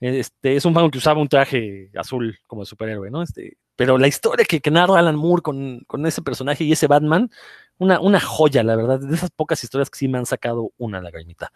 [0.04, 3.22] Este, es un Fango que usaba un traje azul como superhéroe, ¿no?
[3.22, 6.88] Este, pero la historia que, que narra Alan Moore con, con, ese personaje y ese
[6.88, 7.30] Batman,
[7.78, 9.00] una, una joya, la verdad.
[9.00, 11.52] De esas pocas historias que sí me han sacado una lagrimita.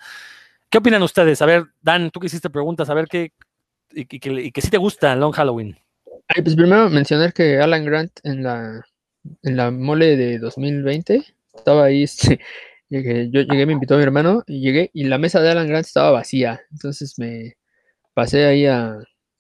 [0.70, 1.42] ¿Qué opinan ustedes?
[1.42, 3.34] A ver, Dan, tú que hiciste preguntas, a ver qué.
[3.92, 5.78] Y, y que sí te gusta Long Halloween.
[6.28, 8.84] Ay, pues primero mencionar que Alan Grant en la
[9.44, 12.40] en la mole de 2020, estaba ahí, este,
[12.90, 15.86] llegué, yo llegué, me invitó mi hermano, y llegué, y la mesa de Alan Grant
[15.86, 17.58] estaba vacía, entonces me
[18.18, 18.98] pasé ahí a,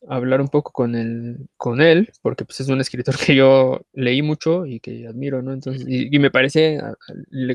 [0.08, 4.22] hablar un poco con él, con él, porque pues es un escritor que yo leí
[4.22, 5.52] mucho y que admiro, ¿no?
[5.52, 6.80] Entonces, y, me parece,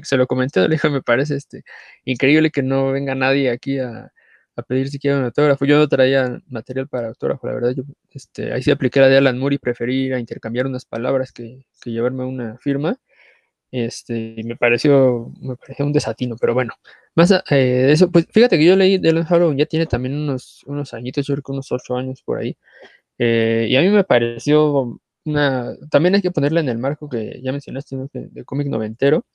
[0.02, 1.62] se lo comenté, le dije, me parece este,
[2.04, 4.10] increíble que no venga nadie aquí a,
[4.56, 5.64] a pedir siquiera un autógrafo.
[5.64, 7.70] Yo no traía material para autógrafo, la verdad.
[7.70, 10.84] Yo, este, ahí sí apliqué la de Alan Moore y preferí ir a intercambiar unas
[10.84, 12.98] palabras que, que llevarme una firma.
[13.72, 16.74] Este, me pareció, me pareció un desatino, pero bueno.
[17.14, 20.14] Más eh, de eso, pues fíjate que yo leí de Alan Halloween ya tiene también
[20.14, 22.56] unos, unos añitos, yo creo que unos ocho años por ahí.
[23.18, 25.76] Eh, y a mí me pareció una.
[25.90, 29.26] También hay que ponerla en el marco que ya mencionaste, de cómic noventero.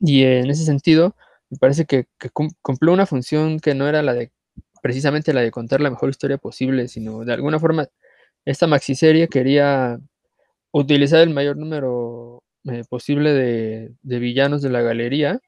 [0.00, 1.16] Y en ese sentido,
[1.50, 2.06] me parece que,
[2.62, 4.32] cumplió una función que no era la de
[4.82, 7.88] precisamente la de contar la mejor historia posible, sino de alguna forma
[8.44, 10.00] esta maxiserie quería
[10.72, 12.31] utilizar el mayor número
[12.70, 15.40] eh, posible de, villanos de la galería.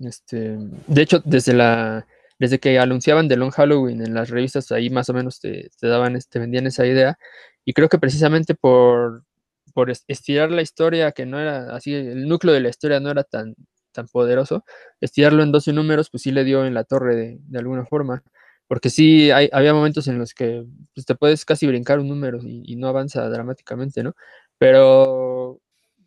[0.00, 2.06] Este, de hecho, desde la
[2.38, 6.18] desde que anunciaban The Long Halloween en las revistas, ahí más o menos te, daban,
[6.28, 7.16] te vendían esa idea.
[7.64, 9.24] Y creo que precisamente por,
[9.72, 13.24] por estirar la historia, que no era así, el núcleo de la historia no era
[13.24, 13.54] tan,
[13.92, 14.64] tan poderoso,
[15.00, 18.22] estirarlo en 12 números, pues sí le dio en la torre de, de alguna forma.
[18.66, 20.64] Porque sí, hay, había momentos en los que
[20.94, 24.14] pues, te puedes casi brincar un número y, no avanza dramáticamente, ¿no?
[24.58, 25.60] Pero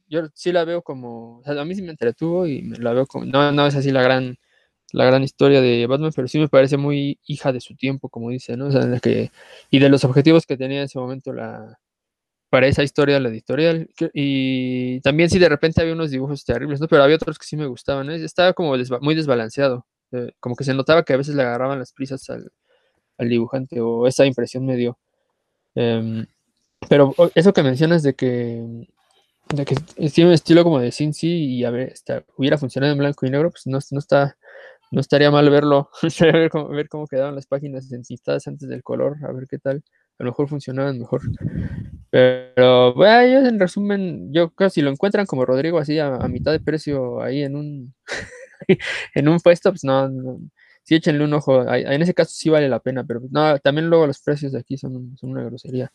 [0.07, 3.51] yo sí la veo como, a mí sí me entretuvo y la veo como, no,
[3.51, 4.37] no es así la gran,
[4.93, 8.29] la gran historia de Batman, pero sí me parece muy hija de su tiempo, como
[8.29, 8.67] dice, ¿no?
[8.67, 9.31] O sea, que,
[9.69, 11.79] y de los objetivos que tenía en ese momento la,
[12.49, 13.89] para esa historia la editorial.
[14.13, 16.87] Y también sí de repente había unos dibujos terribles, ¿no?
[16.87, 18.13] Pero había otros que sí me gustaban, ¿no?
[18.13, 21.93] Estaba como muy desbalanceado, eh, como que se notaba que a veces le agarraban las
[21.93, 22.51] prisas al,
[23.19, 24.97] dibujante o esa impresión me dio.
[25.75, 26.25] Em,
[26.89, 28.87] pero eso que mencionas de que
[29.53, 29.75] de que
[30.09, 31.93] tiene un estilo como de Cincy y a ver,
[32.35, 34.37] hubiera funcionado en blanco y negro, pues no, no está
[34.91, 39.17] no estaría mal verlo, ver cómo, ver cómo quedaban las páginas encintadas antes del color,
[39.27, 39.83] a ver qué tal.
[40.19, 41.21] A lo mejor funcionaban mejor.
[42.09, 46.51] Pero, bueno, en resumen, yo creo que si lo encuentran como Rodrigo así a, mitad
[46.51, 47.93] de precio ahí en un
[49.13, 50.09] en un puesto, pues no,
[50.83, 51.61] sí échenle un ojo.
[51.71, 54.77] En ese caso sí vale la pena, pero no, también luego los precios de aquí
[54.77, 55.91] son, son una grosería.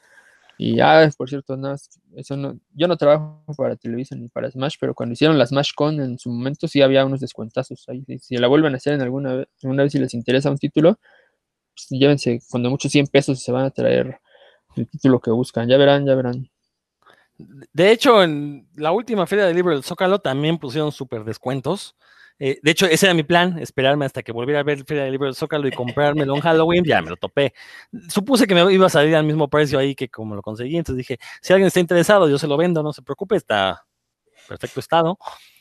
[0.64, 1.74] Y ah, por cierto, no,
[2.14, 5.72] eso no, yo no trabajo para Televisa ni para Smash, pero cuando hicieron la Smash
[5.74, 8.04] Con en su momento sí había unos descuentazos ahí.
[8.20, 11.00] Si la vuelven a hacer en alguna vez, alguna vez si les interesa un título,
[11.74, 14.20] pues llévense cuando mucho 100 pesos se van a traer
[14.76, 15.68] el título que buscan.
[15.68, 16.48] Ya verán, ya verán.
[17.38, 21.96] De hecho, en la última feria del libro del Zócalo también pusieron súper descuentos.
[22.38, 25.12] Eh, de hecho, ese era mi plan, esperarme hasta que volviera a ver Feria del
[25.12, 27.54] Libro del Zócalo y comprármelo en Halloween, ya me lo topé.
[28.08, 30.98] Supuse que me iba a salir al mismo precio ahí que como lo conseguí, entonces
[30.98, 33.84] dije, si alguien está interesado, yo se lo vendo, no se preocupe, está
[34.48, 35.18] perfecto estado.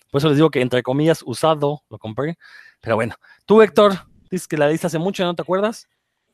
[0.09, 2.37] Por eso les digo que, entre comillas, usado lo compré.
[2.81, 3.93] Pero bueno, tú, Héctor,
[4.29, 5.87] dices que la leíste hace mucho, ¿no te acuerdas?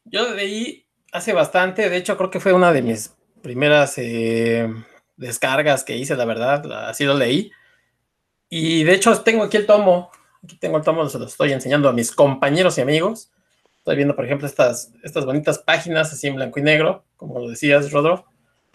[0.05, 4.67] Yo leí hace bastante, de hecho creo que fue una de mis primeras eh,
[5.15, 7.51] descargas que hice, la verdad, así lo leí.
[8.49, 10.11] Y de hecho tengo aquí el tomo,
[10.47, 13.29] Aquí tengo el tomo, se lo estoy enseñando a mis compañeros y amigos.
[13.79, 17.49] Estoy viendo, por ejemplo, estas, estas bonitas páginas así en blanco y negro, como lo
[17.49, 18.23] decías, Rodro.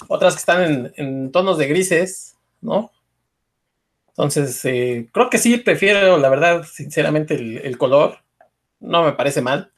[0.07, 2.91] Otras que están en, tonos de grises, ¿no?
[4.09, 8.19] Entonces, eh, creo que sí, prefiero, la verdad, sinceramente, el, color.
[8.79, 9.73] No me parece mal.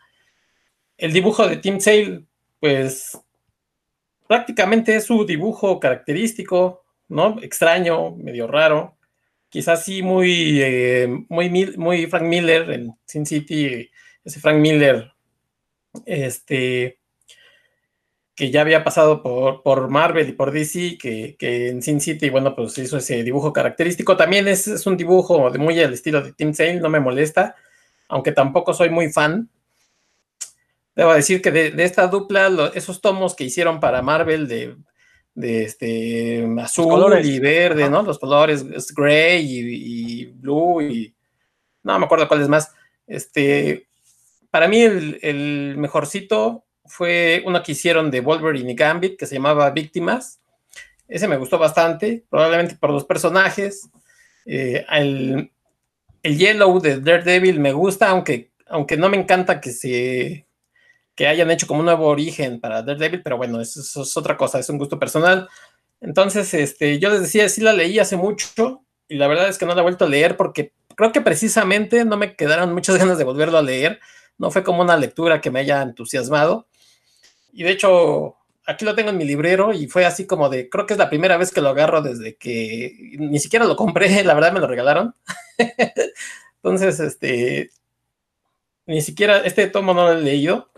[0.98, 2.24] El dibujo de Team Sale,
[2.58, 3.16] pues
[4.26, 7.36] prácticamente es su dibujo característico, ¿no?
[7.40, 8.96] Extraño, medio raro
[9.54, 13.88] quizás sí muy, eh, muy, Frank Miller en Sin City,
[14.24, 15.12] ese Frank Miller,
[16.06, 16.98] este,
[18.34, 22.56] que ya había pasado por, por Marvel y por DC, que, en Sin City, bueno,
[22.56, 24.16] pues hizo ese dibujo característico.
[24.16, 27.54] También es, un dibujo de muy al estilo de Tim Sale, no me molesta,
[28.08, 29.48] aunque tampoco soy muy fan.
[30.96, 34.74] Debo decir que de, esta dupla, esos tomos que hicieron para Marvel de
[35.34, 38.02] de este azul y verde, ¿no?
[38.02, 41.14] Los colores gray y, blue y
[41.82, 42.72] no me acuerdo cuál es más.
[43.06, 43.88] Este,
[44.50, 49.70] para mí el, mejorcito fue uno que hicieron de Wolverine y Gambit que se llamaba
[49.70, 50.40] Víctimas.
[51.08, 53.88] Ese me gustó bastante, probablemente por los personajes.
[54.46, 55.50] Eh, el,
[56.22, 60.43] el Yellow de Daredevil me gusta, aunque, aunque no me encanta que se
[61.14, 64.58] que hayan hecho como un nuevo origen para Daredevil, pero bueno, eso, es otra cosa,
[64.58, 65.48] es un gusto personal.
[66.00, 69.66] Entonces, este, yo les decía, sí la leí hace mucho y la verdad es que
[69.66, 73.18] no la he vuelto a leer porque creo que precisamente no me quedaron muchas ganas
[73.18, 74.00] de volverlo a leer.
[74.38, 76.66] No fue como una lectura que me haya entusiasmado.
[77.52, 80.86] Y de hecho, aquí lo tengo en mi librero y fue así como de, creo
[80.86, 84.34] que es la primera vez que lo agarro desde que ni siquiera lo compré, la
[84.34, 85.14] verdad me lo regalaron.
[86.56, 87.70] Entonces, este,
[88.86, 90.73] ni siquiera este tomo no lo he leído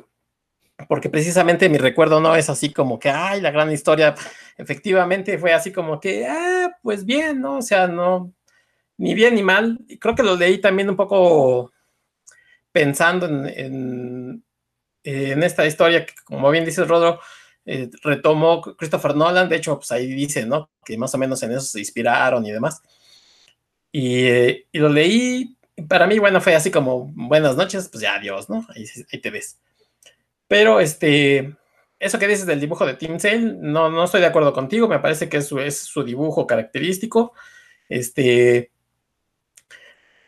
[0.89, 4.15] porque precisamente mi recuerdo no es así como que, ay, la gran historia,
[4.57, 7.59] efectivamente fue así como que, ah, pues bien, ¿no?
[7.59, 8.33] O sea, no,
[8.99, 9.79] ni bien ni mal.
[9.89, 11.73] Y creo que lo leí también un poco
[12.73, 14.45] pensando en,
[15.03, 17.21] en, esta historia que, como bien dices, Rodro,
[17.65, 20.71] eh, retomó Christopher Nolan, de hecho, pues ahí dice, ¿no?
[20.85, 22.83] Que más o menos en eso se inspiraron y demás.
[23.93, 25.57] Y, eh, y lo leí,
[25.89, 28.67] para mí, bueno, fue así como, buenas noches, pues ya adiós, ¿no?
[28.75, 29.59] Ahí, ahí te ves.
[30.49, 31.57] Pero este,
[31.99, 34.99] eso que dices del dibujo de Team Sale, no, no estoy de acuerdo contigo, me
[35.01, 37.33] parece que eso es su dibujo característico.
[37.89, 38.71] Este,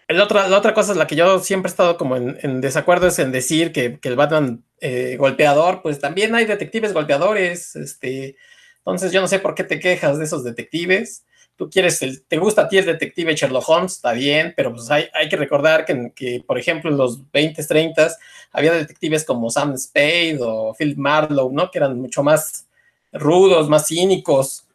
[0.09, 3.19] el la otra cosa es la que yo siempre he estado como en, desacuerdo es
[3.19, 8.37] en decir que, el Batman eh, golpeador, pues también hay detectives golpeadores, este,
[8.79, 11.27] entonces yo no sé por qué te quejas de esos detectives.
[11.59, 15.09] Tú quieres, te gusta a ti el detective Sherlock Holmes, está bien, pero pues hay,
[15.13, 18.13] hay que recordar que, que, por ejemplo, en los 20, 30
[18.53, 21.69] había detectives como Sam Spade o Philip Marlowe, ¿no?
[21.69, 22.69] Que eran mucho más
[23.13, 24.69] rudos, más cínicos,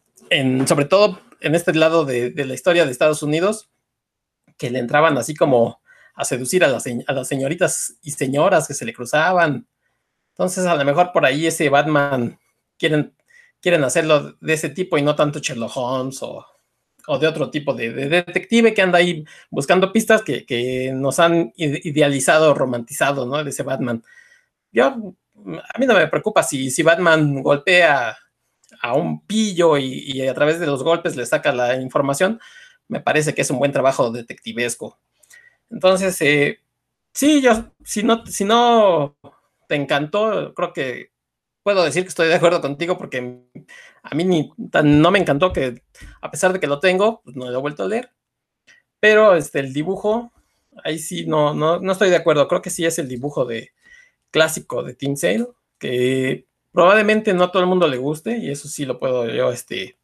[0.66, 3.70] sobre todo en este lado de, la historia de Estados Unidos,
[4.58, 5.80] que le entraban así como
[6.16, 9.70] a seducir a las, a las señoritas y señoras que se le cruzaban.
[10.32, 12.38] Entonces, a lo mejor por ahí ese Batman
[12.78, 13.14] quieren
[13.62, 16.46] quieren hacerlo de ese tipo y no tanto Sherlock Holmes o,
[17.08, 23.26] de otro tipo de, detective que anda ahí buscando pistas que, nos han idealizado, romantizado,
[23.26, 23.44] ¿no?
[23.44, 24.04] De ese Batman.
[24.72, 28.18] Yo, a mí no me preocupa si, si Batman golpea
[28.82, 32.40] a un pillo y, a través de los golpes le saca la información,
[32.88, 35.00] me parece que es un buen trabajo detectivesco.
[35.70, 36.60] Entonces, eh,
[37.14, 39.18] sí, yo, si no, si no
[39.68, 41.12] te encantó, creo que
[41.64, 43.42] puedo decir que estoy de acuerdo contigo porque
[44.04, 44.52] a mí ni
[44.84, 45.82] no me encantó que,
[46.22, 48.12] a pesar de que lo tengo, pues no lo he vuelto a leer.
[49.00, 50.32] Pero este, el dibujo,
[50.84, 52.48] ahí sí no, no, no estoy de acuerdo.
[52.48, 53.72] Creo que sí es el dibujo de
[54.32, 55.48] clásico de Team Sale,
[55.80, 59.52] que probablemente no a todo el mundo le guste, y eso sí lo puedo yo,
[59.52, 59.98] este,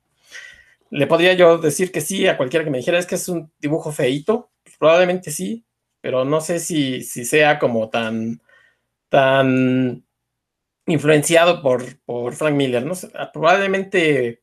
[0.92, 3.52] le podría yo decir que sí a cualquiera que me dijera, es que es un
[3.60, 5.66] dibujo feito, pues probablemente sí,
[6.02, 8.42] pero no sé si, si sea como tan,
[9.10, 10.06] tan
[10.90, 12.86] influenciado por, por Frank Miller.
[12.86, 12.94] ¿no?
[13.34, 14.42] Probablemente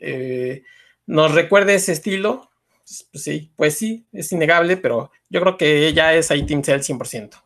[0.00, 0.62] eh,
[1.06, 2.50] nos recuerde ese estilo.
[2.84, 6.62] Pues, pues, sí, pues sí, es innegable, pero yo creo que ya es ahí Team
[6.62, 7.42] Cell 100%.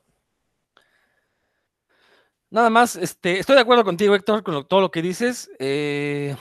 [2.50, 5.50] Nada más, este, estoy de acuerdo contigo, Héctor, con todo lo que dices.
[5.59, 6.37] Eh...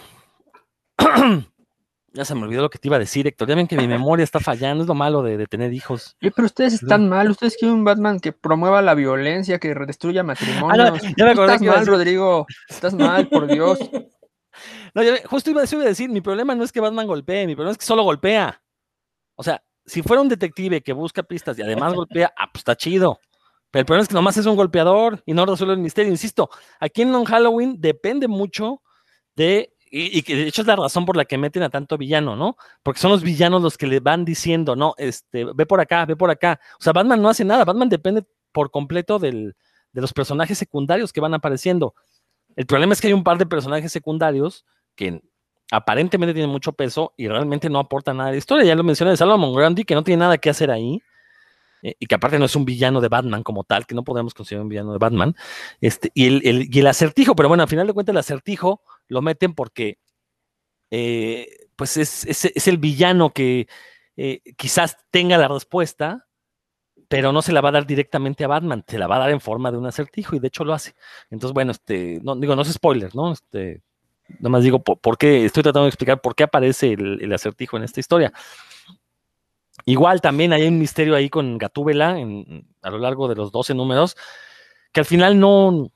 [2.14, 3.48] Ya se me olvidó lo que te iba a decir, Héctor.
[3.48, 6.16] Ya ven que mi memoria está fallando, es lo malo de, tener hijos.
[6.20, 10.90] pero ustedes están mal, ustedes quieren un Batman que promueva la violencia, que destruya matrimonios.
[10.90, 12.46] Ah, ya me acordé estás mal, Rodrigo.
[12.68, 13.80] Estás mal, por Dios.
[14.94, 17.72] No, justo iba, iba a decir, mi problema no es que Batman golpee, mi problema
[17.72, 18.62] es que solo golpea.
[19.36, 22.76] O sea, si fuera un detective que busca pistas y además golpea, ah, pues está
[22.76, 23.20] chido.
[23.72, 26.12] Pero el problema es que nomás es un golpeador y no resuelve el misterio.
[26.12, 28.82] Insisto, aquí en Long Halloween depende mucho
[29.36, 32.36] de y, que de hecho es la razón por la que meten a tanto villano,
[32.36, 32.58] ¿no?
[32.84, 36.16] Porque son los villanos los que le van diciendo, no, este, ve por acá, ve
[36.16, 36.60] por acá.
[36.80, 39.56] O sea, Batman no hace nada, Batman depende por completo del,
[39.92, 41.96] de los personajes secundarios que van apareciendo.
[42.56, 45.22] El problema es que hay un par de personajes secundarios que
[45.72, 48.66] aparentemente tienen mucho peso y realmente no aportan nada de historia.
[48.66, 51.02] Ya lo mencioné de Salomon Grundy, que no tiene nada que hacer ahí.
[51.82, 54.34] Eh, y que aparte no es un villano de Batman como tal, que no podemos
[54.34, 55.36] considerar un villano de Batman,
[55.80, 59.22] este, y, el, y el acertijo, pero bueno, al final de cuentas el acertijo lo
[59.22, 59.98] meten porque
[60.92, 63.68] eh, pues es, es, el villano que
[64.18, 66.28] eh, quizás tenga la respuesta,
[67.08, 69.32] pero no se la va a dar directamente a Batman, se la va a dar
[69.32, 70.94] en forma de un acertijo y de hecho lo hace.
[71.30, 73.32] Entonces, bueno, este, no, digo, no es spoiler, ¿no?
[73.32, 73.82] Este,
[74.40, 77.84] nada más digo, por, qué, estoy tratando de explicar por qué aparece el, acertijo en
[77.84, 78.34] esta historia.
[79.86, 82.18] Igual también hay un misterio ahí con Gatúbela
[82.82, 84.18] a lo largo de los 12 números,
[84.92, 85.92] que al final no,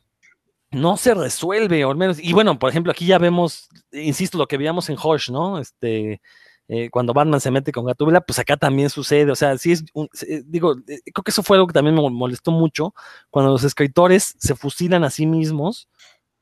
[0.74, 4.48] no se resuelve, o al menos, y bueno, por ejemplo, aquí ya vemos, insisto, lo
[4.48, 5.60] que veíamos en Hush, ¿no?
[5.60, 6.22] Este,
[6.68, 9.84] eh, cuando Batman se mete con Gatúbela, pues acá también sucede, o sea, sí es,
[10.28, 12.94] eh, digo, eh, creo que eso fue algo que también me molestó mucho,
[13.30, 15.88] cuando los escritores se fusilan a sí mismos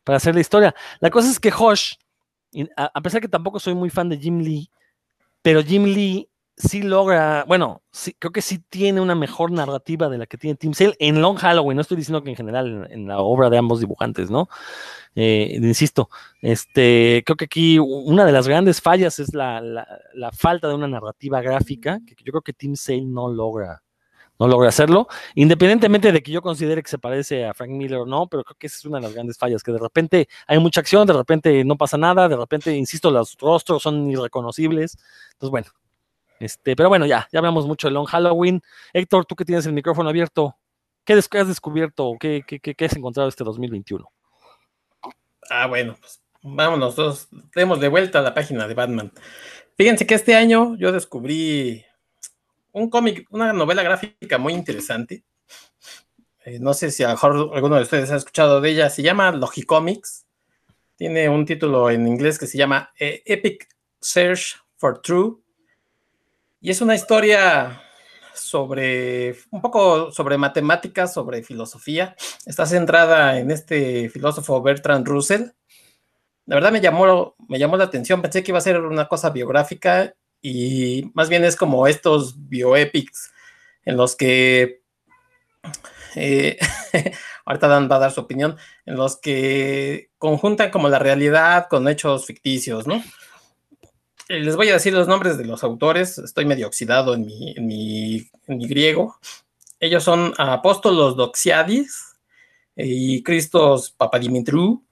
[0.04, 0.76] para hacer la historia.
[1.00, 1.96] La cosa es que Hush,
[2.78, 4.70] a, a pesar que tampoco soy muy fan de Jim Lee,
[5.41, 6.31] pero Jim Lee
[6.62, 10.56] sí logra, bueno, sí, creo que sí tiene una mejor narrativa de la que tiene
[10.56, 11.76] Tim Sale en Long Halloween.
[11.76, 14.47] No estoy diciendo que en general en, la obra de ambos dibujantes, ¿no?
[15.15, 16.10] Eh, insisto,
[16.41, 19.86] este, creo que aquí una de las grandes fallas es la,
[20.34, 23.84] falta de una narrativa gráfica, que yo creo que Tim Sale no logra,
[24.39, 28.06] no logra hacerlo, independientemente de que yo considere que se parece a Frank Miller o
[28.06, 30.60] no, pero creo que esa es una de las grandes fallas, que de repente hay
[30.60, 34.97] mucha acción, de repente no pasa nada, de repente, insisto, los rostros son irreconocibles.
[35.34, 35.67] Entonces, bueno,
[36.42, 38.62] este, pero bueno, ya, ya hablamos mucho de Long Halloween.
[38.94, 40.56] Héctor, tú que tienes el micrófono abierto,
[41.04, 42.16] ¿qué has descubierto?
[42.20, 44.10] ¿Qué, qué, qué, has encontrado este 2021?
[45.50, 49.12] Ah, bueno, pues vámonos, todos, demos de vuelta la página de Batman.
[49.78, 51.86] Fíjense que este año yo descubrí
[52.72, 55.24] un cómic, una novela gráfica muy interesante.
[56.46, 58.90] Eh, no sé si a lo mejor alguno de ustedes ha escuchado de ella.
[58.90, 60.26] Se llama Logicomics.
[60.96, 63.68] Tiene un título en inglés que se llama eh, Epic
[64.00, 65.41] Search for True
[66.62, 67.82] y es una historia
[68.36, 72.15] sobre, un poco sobre matemáticas, sobre filosofía.
[72.45, 75.47] Está centrada en este filósofo Bertrand Russell.
[76.45, 79.32] La verdad me llamó, me llamó la atención, pensé que iba a ser una cosa
[79.32, 83.32] biográfica y más bien es como estos bioepics
[83.84, 84.82] en los que
[86.15, 86.60] eh,
[87.45, 91.88] ahorita Dan va a dar su opinión, en los que conjuntan como la realidad con
[91.88, 93.02] hechos ficticios, ¿no?
[94.39, 99.20] Les voy a decir los nombres de los autores, estoy medio oxidado en mi, griego.
[99.78, 102.15] Ellos son Apóstolos Doxiadis
[102.78, 104.86] y Cristos Papadimitriou,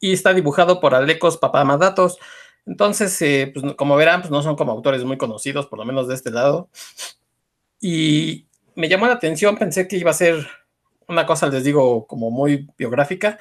[0.00, 2.18] y está dibujado por Alecos Papamadatos.
[2.66, 6.08] Entonces, eh, pues, como verán, pues no son como autores muy conocidos, por lo menos
[6.08, 6.68] de este lado.
[7.80, 10.48] Y me llamó la atención, pensé que iba a ser
[11.06, 13.38] una cosa, les digo, como muy biográfica.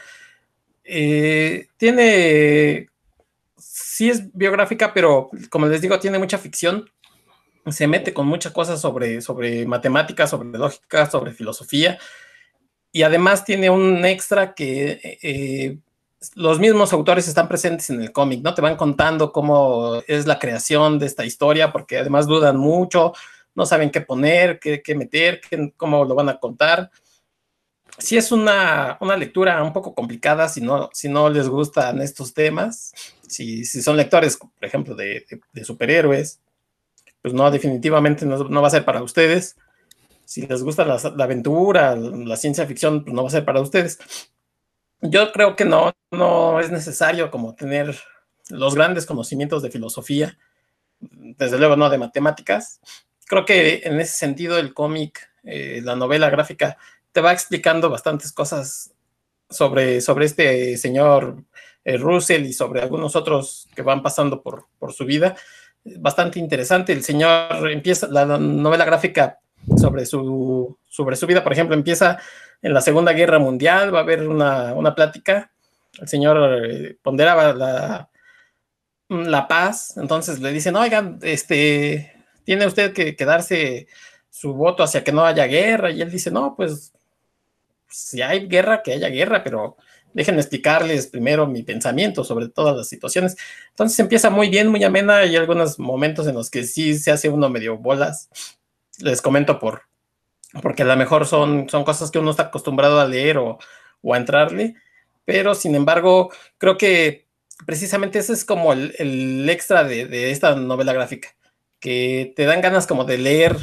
[0.83, 2.89] Eh, tiene,
[3.65, 6.89] sí es biográfica, pero como les digo, tiene mucha ficción.
[7.67, 11.97] Se mete con muchas cosas sobre, sobre matemáticas, sobre lógica, sobre filosofía.
[12.91, 15.77] Y además tiene un extra que eh,
[16.35, 18.53] los mismos autores están presentes en el cómic, ¿no?
[18.53, 23.13] Te van contando cómo es la creación de esta historia, porque además dudan mucho,
[23.55, 25.41] no saben qué poner, qué, meter,
[25.77, 26.89] cómo lo van a contar.
[27.97, 32.93] Sí es una, lectura un poco complicada si no, si no les gustan estos temas,
[33.33, 35.25] si, son lectores, por ejemplo, de,
[35.63, 36.39] superhéroes,
[37.21, 39.57] pues no, definitivamente no, va a ser para ustedes.
[40.25, 43.61] Si les gusta la, la aventura, la ciencia ficción, pues no va a ser para
[43.61, 43.99] ustedes
[45.03, 47.99] yo creo que no, no es necesario como tener
[48.49, 50.37] los grandes conocimientos de filosofía,
[50.99, 52.79] desde luego no de matemáticas.
[53.27, 56.77] Creo que en ese sentido el cómic, eh, la novela gráfica,
[57.11, 58.93] te va explicando bastantes cosas
[59.49, 61.43] sobre, sobre este señor
[61.85, 65.35] eh, Russell y sobre algunos otros que van pasando por, por su vida.
[65.83, 66.93] Bastante interesante.
[66.93, 69.39] El señor empieza, la novela gráfica
[69.77, 72.19] sobre su, sobre su vida, por ejemplo, empieza
[72.61, 75.51] en la Segunda Guerra Mundial, va a haber una, plática,
[75.99, 78.09] el señor eh, ponderaba la,
[79.09, 83.87] la paz, entonces le dicen, oigan, este, tiene usted que, quedarse
[84.29, 86.93] su voto hacia que no haya guerra, y él dice, no, pues
[87.89, 89.77] si hay guerra, que haya guerra, pero
[90.13, 93.35] déjenme explicarles primero mi pensamiento sobre todas las situaciones.
[93.69, 97.29] Entonces empieza muy bien, muy amena, hay algunos momentos en los que sí se hace
[97.29, 98.29] uno medio bolas.
[98.99, 99.83] Les comento por,
[100.61, 103.57] porque a lo mejor son, son cosas que uno está acostumbrado a leer o,
[104.11, 104.75] a entrarle,
[105.25, 107.27] pero sin embargo, creo que
[107.65, 111.29] precisamente ese es como el, extra de, esta novela gráfica,
[111.79, 113.57] que te dan ganas como de leer,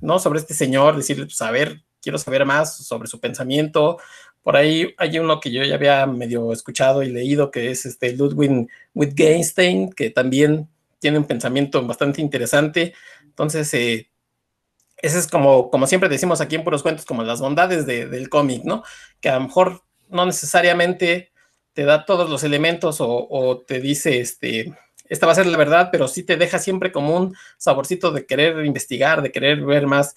[0.00, 0.18] ¿no?
[0.18, 3.98] Sobre este señor, decirle, pues a ver, quiero saber más sobre su pensamiento.
[4.42, 8.16] Por ahí hay uno que yo ya había medio escuchado y leído, que es este
[8.16, 12.94] Ludwig Wittgenstein, que también tiene un pensamiento bastante interesante.
[13.22, 14.10] Entonces, eh,
[14.96, 18.64] ese es como, como siempre decimos aquí en Puros Cuentos, como las bondades del cómic,
[18.64, 18.82] ¿no?
[19.20, 21.32] Que a lo mejor no necesariamente
[21.72, 24.74] te da todos los elementos o, te dice, este,
[25.08, 28.26] esta va a ser la verdad, pero sí te deja siempre como un saborcito de
[28.26, 30.16] querer investigar, de querer ver más.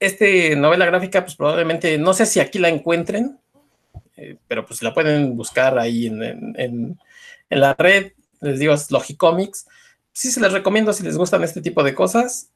[0.00, 3.38] Este novela gráfica, pues probablemente, no sé si aquí la encuentren,
[4.16, 6.98] eh, pero pues la pueden buscar ahí en, en,
[7.50, 9.66] la red, les digo, es Logicomics.
[10.12, 12.50] Sí se les recomiendo si les gustan este tipo de cosas.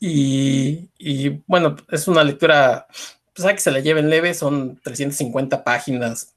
[0.00, 2.86] Y, bueno, es una lectura,
[3.34, 6.34] pues hay que se la lleven leve, son 350 páginas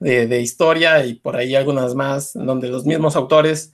[0.00, 3.72] de, historia y por ahí algunas más, donde los mismos autores,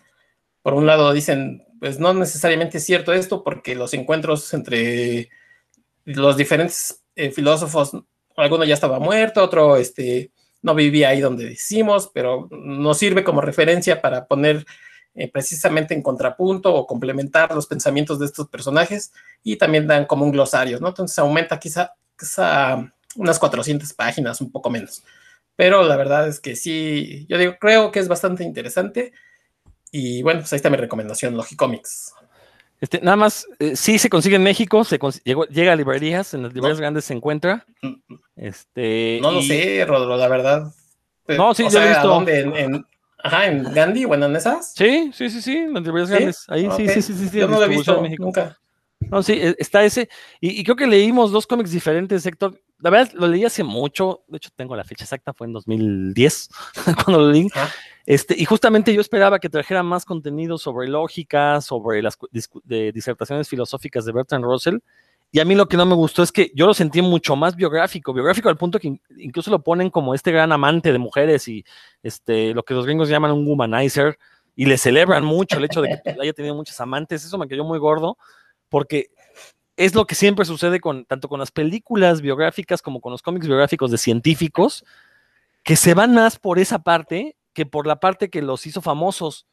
[0.63, 5.31] por un lado, dicen, pues no necesariamente es cierto esto, porque los encuentros entre
[6.05, 7.93] los diferentes eh, filósofos,
[8.37, 13.41] alguno ya estaba muerto, otro este, no vivía ahí donde decimos, pero nos sirve como
[13.41, 14.65] referencia para poner
[15.15, 19.13] eh, precisamente en contrapunto o complementar los pensamientos de estos personajes
[19.45, 20.89] y también dan como un glosario, ¿no?
[20.89, 21.93] Entonces aumenta quizá,
[23.17, 25.05] unas 400 páginas, un poco menos.
[25.55, 29.13] Pero la verdad es que sí, yo digo, creo que es bastante interesante.
[29.93, 32.13] Y bueno, pues ahí está mi recomendación, Logicomics.
[32.81, 36.53] Este, nada más, eh, sí se consigue en México, se llega a librerías, en las
[36.53, 37.65] librerías grandes se encuentra.
[38.37, 40.73] Este, no lo sé, Rodro, la verdad.
[41.29, 42.29] No, sí, yo he visto.
[42.29, 42.85] En,
[43.25, 44.75] Ajá, en Gandhi, bueno, en esas.
[44.75, 46.45] Sí, sí, sí, sí, en las librerías grandes.
[46.49, 48.59] Ahí sí, sí, sí, sí, Yo no lo he visto nunca.
[49.01, 50.11] No, sí, e, está ese.
[50.41, 52.61] Y, creo que leímos dos cómics diferentes, Héctor.
[52.85, 54.25] La verdad, lo leí hace mucho.
[54.29, 56.51] De hecho, tengo la fecha exacta, fue en 2010,
[57.03, 57.49] cuando lo leí.
[58.05, 64.05] Este, y justamente yo esperaba que trajera más contenido sobre lógica, sobre las disertaciones filosóficas
[64.05, 64.81] de Bertrand Russell.
[65.33, 67.57] Y a mí lo que no me gustó es que yo lo sentí mucho más
[67.57, 71.65] biográfico, biográfico al punto que incluso lo ponen como este gran amante de mujeres y
[72.03, 74.19] este, lo que los gringos llaman un womanizer
[74.55, 77.25] y le celebran mucho el hecho de que haya tenido muchas amantes.
[77.25, 78.19] Eso me cayó muy gordo
[78.69, 79.09] porque
[79.77, 83.47] es lo que siempre sucede con tanto con las películas biográficas como con los cómics
[83.47, 84.85] biográficos de científicos,
[85.63, 89.47] que se van más por esa parte que por la parte que los hizo famosos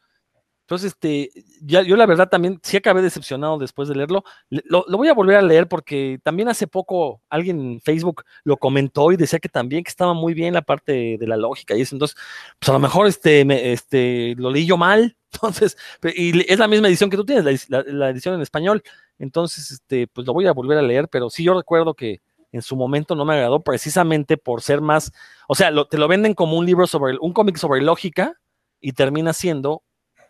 [0.72, 4.24] Entonces, este, yo la verdad también sí acabé decepcionado después de leerlo.
[4.48, 9.12] Lo, voy a volver a leer porque también hace poco alguien en Facebook lo comentó
[9.12, 11.94] y decía que también que estaba muy bien la parte de la lógica y eso.
[11.94, 12.16] Entonces,
[12.58, 15.14] pues a lo mejor este, este, lo leí yo mal.
[15.34, 15.76] Entonces,
[16.16, 18.82] y es la misma edición que tú tienes, la, edición en español.
[19.18, 22.62] Entonces, este, pues lo voy a volver a leer, pero sí yo recuerdo que en
[22.62, 25.12] su momento no me agradó precisamente por ser más,
[25.48, 28.40] o sea, te lo venden como un libro sobre, un cómic sobre lógica
[28.80, 29.82] y termina siendo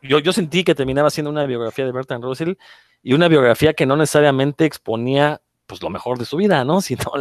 [0.03, 2.55] yo, sentí que terminaba siendo una biografía de Bertrand Russell
[3.03, 6.81] y una biografía que no necesariamente exponía pues lo mejor de su vida, ¿no?
[6.83, 7.13] Sino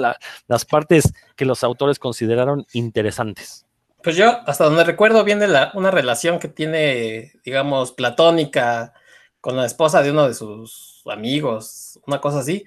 [0.47, 3.65] las partes que los autores consideraron interesantes.
[4.03, 8.93] Pues yo, hasta donde recuerdo, viene la, una relación que tiene, digamos, platónica
[9.39, 12.65] con la esposa de uno de sus amigos, una cosa así,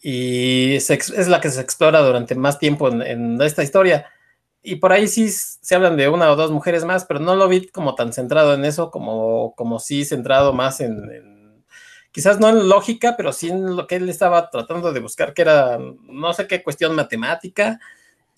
[0.00, 4.06] y es la que se explora durante más tiempo en esta historia
[4.62, 7.48] y por ahí sí se hablan de una o dos mujeres más, pero no lo
[7.48, 11.64] vi como tan centrado en eso, como, como sí centrado más en,
[12.12, 15.42] quizás no en lógica, pero sí en lo que él estaba tratando de buscar, que
[15.42, 17.80] era no sé qué cuestión matemática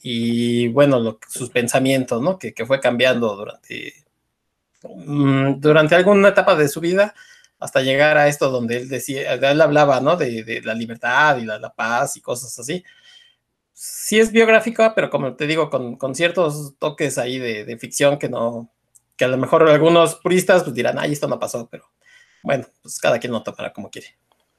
[0.02, 2.38] y bueno, sus pensamientos, ¿no?
[2.38, 3.94] Que, fue cambiando durante,
[4.82, 7.14] mm, durante alguna etapa de su vida
[7.58, 10.16] hasta llegar a esto donde él decía, él hablaba, ¿no?
[10.16, 12.84] De, la libertad y la paz y cosas así
[13.84, 18.70] sí es biográfica, pero como te digo, con, ciertos toques ahí de, ficción que no,
[19.16, 21.86] que a lo mejor algunos puristas pues dirán, ay, esto no pasó, pero
[22.44, 24.06] bueno, pues cada quien lo tomará como quiere.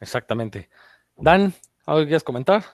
[0.01, 0.69] Exactamente.
[1.15, 1.53] Dan,
[1.85, 2.65] ¿algo que quieras comentar?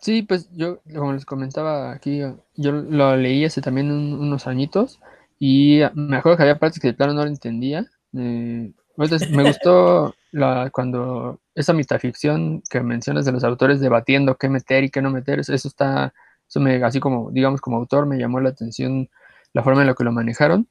[0.00, 2.20] Sí, pues yo, como les comentaba aquí,
[2.54, 5.00] yo lo leí hace también unos añitos
[5.40, 7.84] y me acuerdo que había partes que de plano no lo entendía.
[8.16, 14.84] Eh, me gustó la, cuando esa mitaficción que mencionas de los autores debatiendo qué meter
[14.84, 16.12] y qué no meter, eso, está,
[16.48, 19.08] eso así como, digamos, como autor, me llamó la atención
[19.52, 20.68] la forma en la que lo manejaron.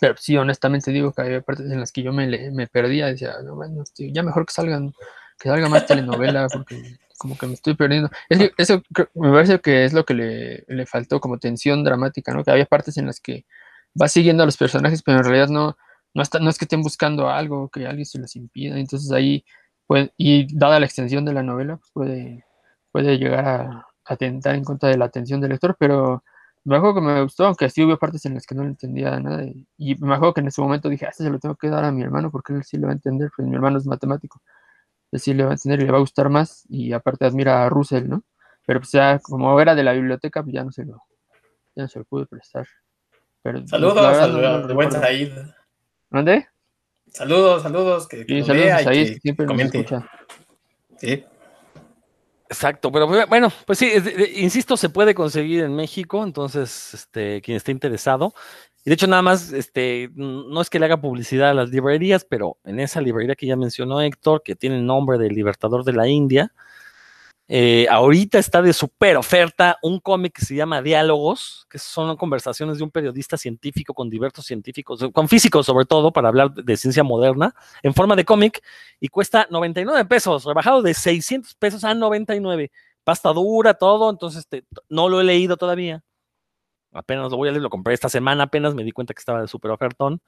[0.00, 3.84] Pero sí, honestamente digo que había partes en las que yo me, perdía, decía, bueno,
[3.96, 4.92] ya mejor que salgan,
[5.38, 8.08] que salga más telenovela, porque como que me estoy perdiendo.
[8.28, 8.82] Es que eso
[9.14, 12.44] me parece que es lo que le, le faltó como tensión dramática, ¿no?
[12.44, 13.44] Que había partes en las que
[14.00, 15.76] va siguiendo a los personajes, pero en realidad no,
[16.14, 19.44] no, no es que estén buscando algo que alguien se les impida, entonces ahí,
[19.90, 22.44] puede, y dada la extensión de la novela, pues puede,
[22.92, 26.22] puede llegar a atentar en contra de la atención del lector, pero
[26.62, 29.42] me acuerdo que me gustó, aunque sí hubo partes en las que no entendía nada,
[29.42, 31.84] y, me acuerdo que en ese momento dije, ah, este se lo tengo que dar
[31.84, 34.40] a mi hermano porque él sí lo va a entender, pues mi hermano es matemático,
[35.10, 37.64] él sí le va a entender y le va a gustar más, y aparte admira
[37.64, 38.22] a Russell, ¿no?
[38.64, 41.02] Pero pues ya, como era de la biblioteca, pues ya no se lo,
[41.74, 42.68] ya no se lo pude prestar.
[43.42, 45.32] Pero, pues, saludos, saludos, de buen Said.
[46.10, 46.46] ¿Dónde?
[47.10, 49.86] Saludos, saludos, que, sí, saludos ahí, que siempre comente.
[50.98, 51.24] Sí.
[52.48, 53.92] Exacto, pero bueno, pues sí,
[54.36, 58.34] insisto, se puede conseguir en México, entonces, este, quien esté interesado.
[58.84, 62.24] Y de hecho, nada más, este, no es que le haga publicidad a las librerías,
[62.24, 65.92] pero en esa librería que ya mencionó Héctor, que tiene el nombre del Libertador de
[65.92, 66.52] la India,
[67.52, 72.78] eh, ahorita está de super oferta un cómic que se llama Diálogos, que son conversaciones
[72.78, 77.02] de un periodista científico con diversos científicos, con físicos sobre todo, para hablar de ciencia
[77.02, 78.62] moderna, en forma de cómic,
[79.00, 82.70] y cuesta 99 pesos, rebajado de 600 pesos a 99.
[83.02, 86.04] Pasta dura, todo, entonces este, no lo he leído todavía.
[86.92, 89.40] Apenas lo voy a leer, lo compré esta semana, apenas me di cuenta que estaba
[89.40, 90.20] de ofertón.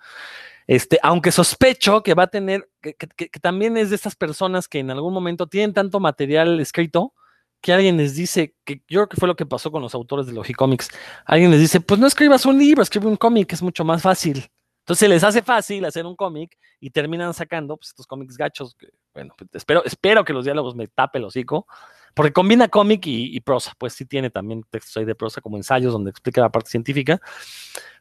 [0.66, 2.94] Este, aunque sospecho que va a tener, que,
[3.40, 7.14] también es de estas personas que en algún momento tienen tanto material escrito
[7.60, 10.26] que alguien les dice, que yo creo que fue lo que pasó con los autores
[10.26, 10.90] de Logicomics,
[11.24, 14.50] alguien les dice, pues no escribas un libro, escribe un cómic, es mucho más fácil.
[14.82, 18.74] Entonces les hace fácil hacer un cómic y terminan sacando pues, estos cómics gachos.
[18.74, 21.66] Que, bueno, pues, espero, espero que los diálogos me tape el hocico,
[22.14, 25.92] porque combina cómic y, prosa, pues sí tiene también textos ahí de prosa como ensayos
[25.92, 27.20] donde explica la parte científica.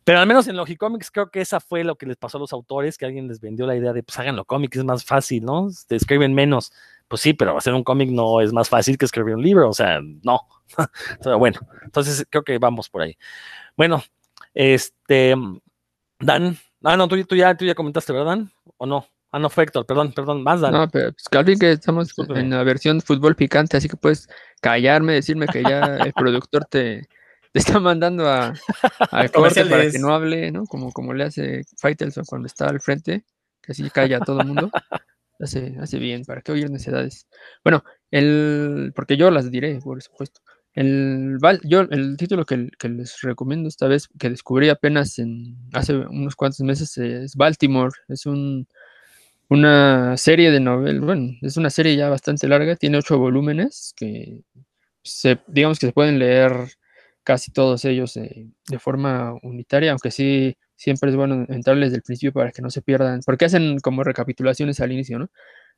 [0.03, 2.53] Pero al menos en Logicomics creo que esa fue lo que les pasó a los
[2.53, 5.69] autores, que alguien les vendió la idea de, pues háganlo cómic, es más fácil, ¿no?
[5.87, 6.73] Te escriben menos.
[7.07, 9.73] Pues sí, pero hacer un cómic no es más fácil que escribir un libro, o
[9.73, 10.41] sea, no.
[11.37, 13.17] bueno, entonces creo que vamos por ahí.
[13.77, 14.01] Bueno,
[14.53, 15.35] este,
[16.19, 18.51] Dan, ah, no, tú, ya, tú ya comentaste, ¿verdad, Dan?
[18.77, 19.05] ¿O no?
[19.31, 20.73] Ah, no, fue Héctor, perdón, perdón, más Dan.
[20.73, 24.27] No, pero pues Calvin, que estamos en la versión fútbol picante, así que puedes
[24.61, 27.07] callarme, decirme que ya el productor te
[27.51, 28.53] te está mandando a,
[29.33, 30.65] corte para que no hable, ¿no?
[30.65, 33.25] Como, como le hace Faitelson cuando está al frente,
[33.61, 34.71] que así calla a todo el mundo.
[35.39, 37.25] Hace, hace bien, ¿para qué oír necesidades?
[37.63, 40.39] Bueno, el, porque yo las diré, por supuesto.
[40.75, 45.95] El, yo, el título que, que, les recomiendo esta vez, que descubrí apenas en, hace
[45.95, 47.91] unos cuantos meses, es Baltimore.
[48.07, 48.67] Es un,
[49.51, 54.43] una serie de novelas, bueno, es una serie ya bastante larga, tiene ocho volúmenes que
[55.03, 56.53] se, digamos que se pueden leer
[57.23, 62.31] casi todos ellos de forma unitaria, aunque sí, siempre es bueno entrarles desde el principio
[62.31, 65.29] para que no se pierdan, porque hacen como recapitulaciones al inicio, ¿no?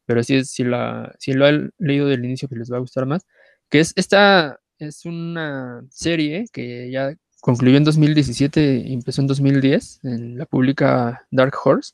[0.05, 3.07] Pero si, si, la, si lo han leído del inicio, que les va a gustar
[3.07, 3.25] más,
[3.69, 10.01] que es esta, es una serie que ya concluyó en 2017 y empezó en 2010,
[10.03, 11.93] en la pública Dark Horse,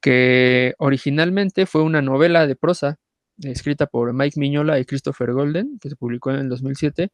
[0.00, 2.98] que originalmente fue una novela de prosa
[3.38, 7.10] escrita por Mike Miñola y Christopher Golden, que se publicó en el 2007,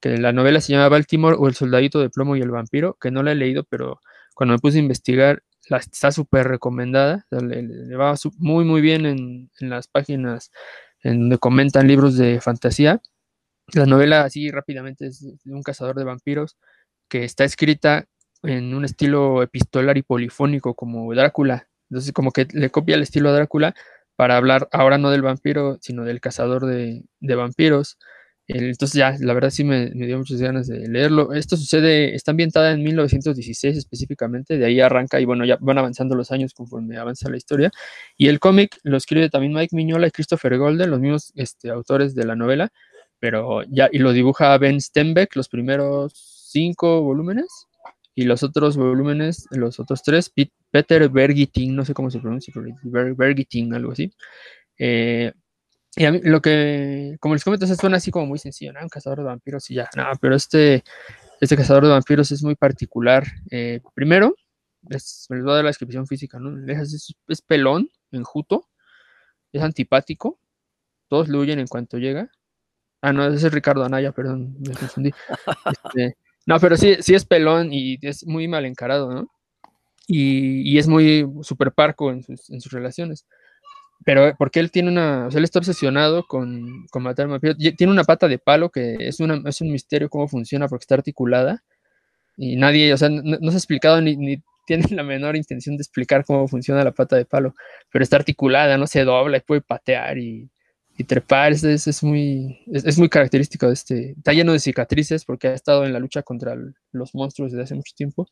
[0.00, 3.10] que la novela se llama Baltimore o El soldadito de plomo y el vampiro, que
[3.10, 4.00] no la he leído, pero
[4.34, 9.50] cuando me puse a investigar, la, está súper recomendada, le, va muy, muy bien en,
[9.60, 10.50] en, las páginas
[11.02, 13.00] en donde comentan libros de fantasía.
[13.72, 16.56] La novela, así rápidamente, es de un cazador de vampiros
[17.08, 18.06] que está escrita
[18.42, 21.69] en un estilo epistolar y polifónico como Drácula.
[21.90, 23.74] Entonces, como que le copia el estilo a Drácula
[24.16, 27.98] para hablar ahora no del vampiro, sino del cazador de, vampiros.
[28.46, 31.32] Entonces ya, la verdad sí me, dio muchas ganas de leerlo.
[31.32, 36.16] Esto sucede, está ambientada en 1916 específicamente, de ahí arranca y bueno, ya van avanzando
[36.16, 37.70] los años conforme avanza la historia.
[38.16, 42.14] Y el cómic lo escribe también Mike Miñola y Christopher Golden, los mismos este, autores
[42.14, 42.70] de la novela,
[43.20, 46.12] pero ya, y lo dibuja Ben Stenbeck, los primeros
[46.50, 47.68] cinco volúmenes,
[48.14, 50.32] y los otros volúmenes, los otros tres,
[50.70, 52.52] Peter Bergitin, no sé cómo se pronuncia,
[52.82, 54.12] Bergitin, algo así.
[54.78, 55.32] Eh,
[55.96, 58.80] y a mí lo que, como les comento, suena así como muy sencillo, ¿no?
[58.80, 60.84] Un cazador de vampiros y ya, no, pero este,
[61.40, 63.26] este cazador de vampiros es muy particular.
[63.50, 64.34] Eh, primero,
[64.88, 66.72] les, les, voy a dar la descripción física, ¿no?
[66.72, 68.68] Es, es, pelón, enjuto,
[69.52, 70.38] es antipático,
[71.08, 72.30] todos le huyen en cuanto llega.
[73.02, 75.12] Ah, no, ese es Ricardo Anaya, perdón, me confundí.
[75.84, 76.16] Este,
[76.50, 79.30] no, pero sí, sí es pelón y es muy mal encarado, ¿no?
[80.06, 83.24] Y, y es muy super parco en sus, en sus relaciones
[84.04, 87.56] pero porque él tiene una, o sea, él está obsesionado con, con matar vampiros.
[87.76, 90.94] Tiene una pata de palo que es, una, es un misterio cómo funciona porque está
[90.94, 91.62] articulada
[92.36, 95.82] y nadie, o sea, no, se ha explicado ni, ni tiene la menor intención de
[95.82, 97.54] explicar cómo funciona la pata de palo,
[97.92, 100.50] pero está articulada, no se dobla y puede patear y,
[101.00, 105.54] y trepar, es, muy, es, muy característico de este, está lleno de cicatrices porque ha
[105.54, 106.54] estado en la lucha contra
[106.92, 108.28] los monstruos desde hace mucho tiempo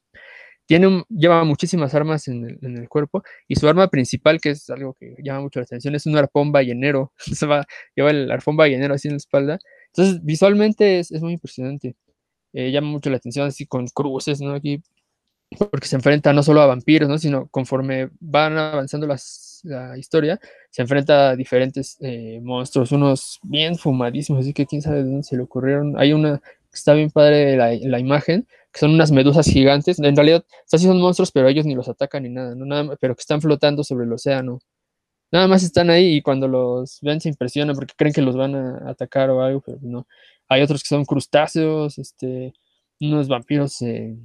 [0.69, 5.15] tiene lleva muchísimas armas en el, cuerpo y su arma principal, que es algo que
[5.25, 7.13] llama mucho la atención, es un arpón ballenero.
[7.17, 7.67] Se va,
[7.97, 9.59] lleva el arpón ballenero así en la espalda.
[9.87, 11.97] Entonces, visualmente es, muy impresionante.
[12.53, 14.53] Eh, llama mucho la atención así con cruces, ¿no?
[14.53, 14.83] Aquí,
[15.57, 17.19] porque se enfrenta no solo a vampiros, ¿no?
[17.19, 20.39] Sino conforme van avanzando la historia,
[20.71, 25.23] se enfrenta a diferentes eh, monstruos, unos bien fumadísimos, así que quién sabe de dónde
[25.25, 25.99] se le ocurrieron.
[25.99, 29.99] Hay una que está bien padre la, la imagen, que son unas medusas gigantes.
[29.99, 32.67] En realidad, o son monstruos, pero ellos ni los atacan ni nada, ¿no?
[32.67, 34.61] nada pero que están flotando sobre el océano.
[35.31, 38.55] Nada más están ahí y cuando los ven se impresionan porque creen que los van
[38.55, 40.07] a atacar o algo, pero no.
[40.49, 42.55] Hay otros que son crustáceos, este,
[43.01, 43.83] unos vampiros.
[43.83, 44.17] Eh,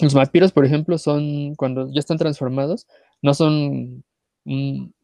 [0.00, 2.86] los vampiros, por ejemplo, son cuando ya están transformados,
[3.22, 4.04] no son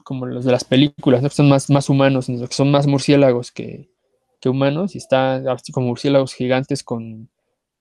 [0.05, 1.29] como los de las películas, ¿no?
[1.29, 3.91] son más, más humanos, que son más murciélagos que,
[4.47, 7.31] humanos y están como murciélagos gigantes con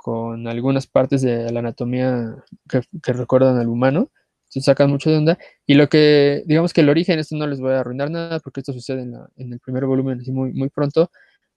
[0.04, 2.36] con algunas partes de la anatomía
[2.68, 4.12] que, recuerdan al humano.
[4.50, 5.40] Se sacan mucho de onda.
[5.66, 8.60] Y lo que, digamos que el origen, esto no les voy a arruinar nada porque
[8.60, 11.10] esto sucede en, el primer volumen así muy, muy pronto.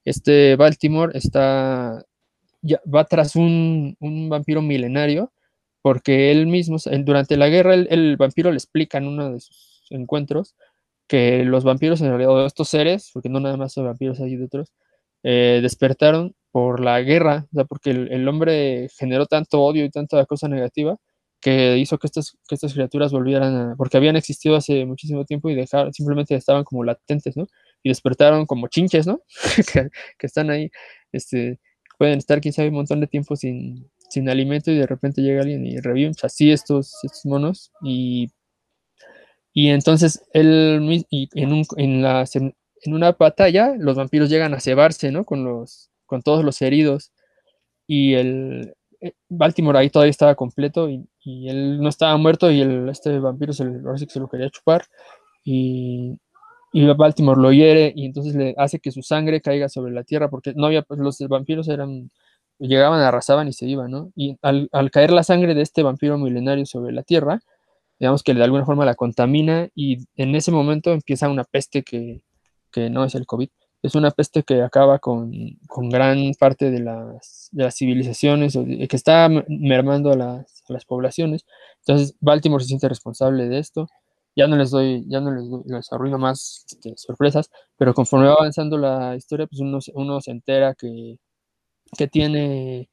[0.05, 2.05] Este Baltimore está,
[2.63, 3.97] ya, va tras un,
[4.31, 5.33] vampiro milenario
[5.87, 10.57] porque él mismo, durante la guerra, el, vampiro le explica en uno de sus encuentros
[11.07, 14.35] que los vampiros en realidad, o estos seres, porque no nada más son vampiros, hay
[14.35, 14.73] de otros,
[15.23, 20.27] eh, despertaron por la guerra, o sea, porque el, hombre generó tanto odio y tanta
[20.27, 20.97] cosa negativa
[21.41, 25.51] que hizo que estas, que estas criaturas volvieran a, porque habían existido hace muchísimo tiempo
[25.51, 27.47] y dejaron, simplemente estaban como latentes, ¿no?
[27.85, 29.21] Y despertaron como chinches, ¿no?
[30.19, 30.69] que, están ahí,
[31.13, 31.61] este,
[31.97, 35.43] pueden estar, quién sabe, un montón de tiempo sin, sin alimento y de repente llega
[35.43, 38.31] alguien y reviven así estos, estos monos y,
[39.53, 42.25] y entonces él, y en, un, en, la,
[42.87, 45.25] una batalla los vampiros llegan a cebarse, ¿no?
[45.25, 47.13] Con los con todos los heridos.
[47.87, 51.07] Y el eh, Baltimore ahí todavía estaba completo y,
[51.49, 53.65] él no estaba muerto y el, este vampiro se,
[54.09, 54.85] se lo quería chupar.
[55.45, 56.19] Y,
[56.73, 60.31] y, Baltimore lo hiere y entonces le hace que su sangre caiga sobre la tierra
[60.31, 62.11] porque no había, pues, los vampiros eran,
[62.59, 64.13] llegaban, arrasaban y se iban, ¿no?
[64.17, 67.41] Y al, al caer la sangre de este vampiro milenario sobre la tierra,
[67.99, 72.23] digamos que de alguna forma la contamina y en ese momento empieza una peste que,
[72.71, 73.49] que no es el COVID,
[73.83, 75.31] es una peste que acaba con,
[75.91, 81.47] gran parte de las, civilizaciones, que está mermando a las, poblaciones.
[81.81, 83.89] Entonces, Baltimore se siente responsable de esto.
[84.35, 85.31] Ya no les doy, ya no
[85.67, 90.31] les, arruino más este, sorpresas, pero conforme va avanzando la historia, pues uno, uno se
[90.33, 91.19] entera que,
[91.97, 92.89] que tiene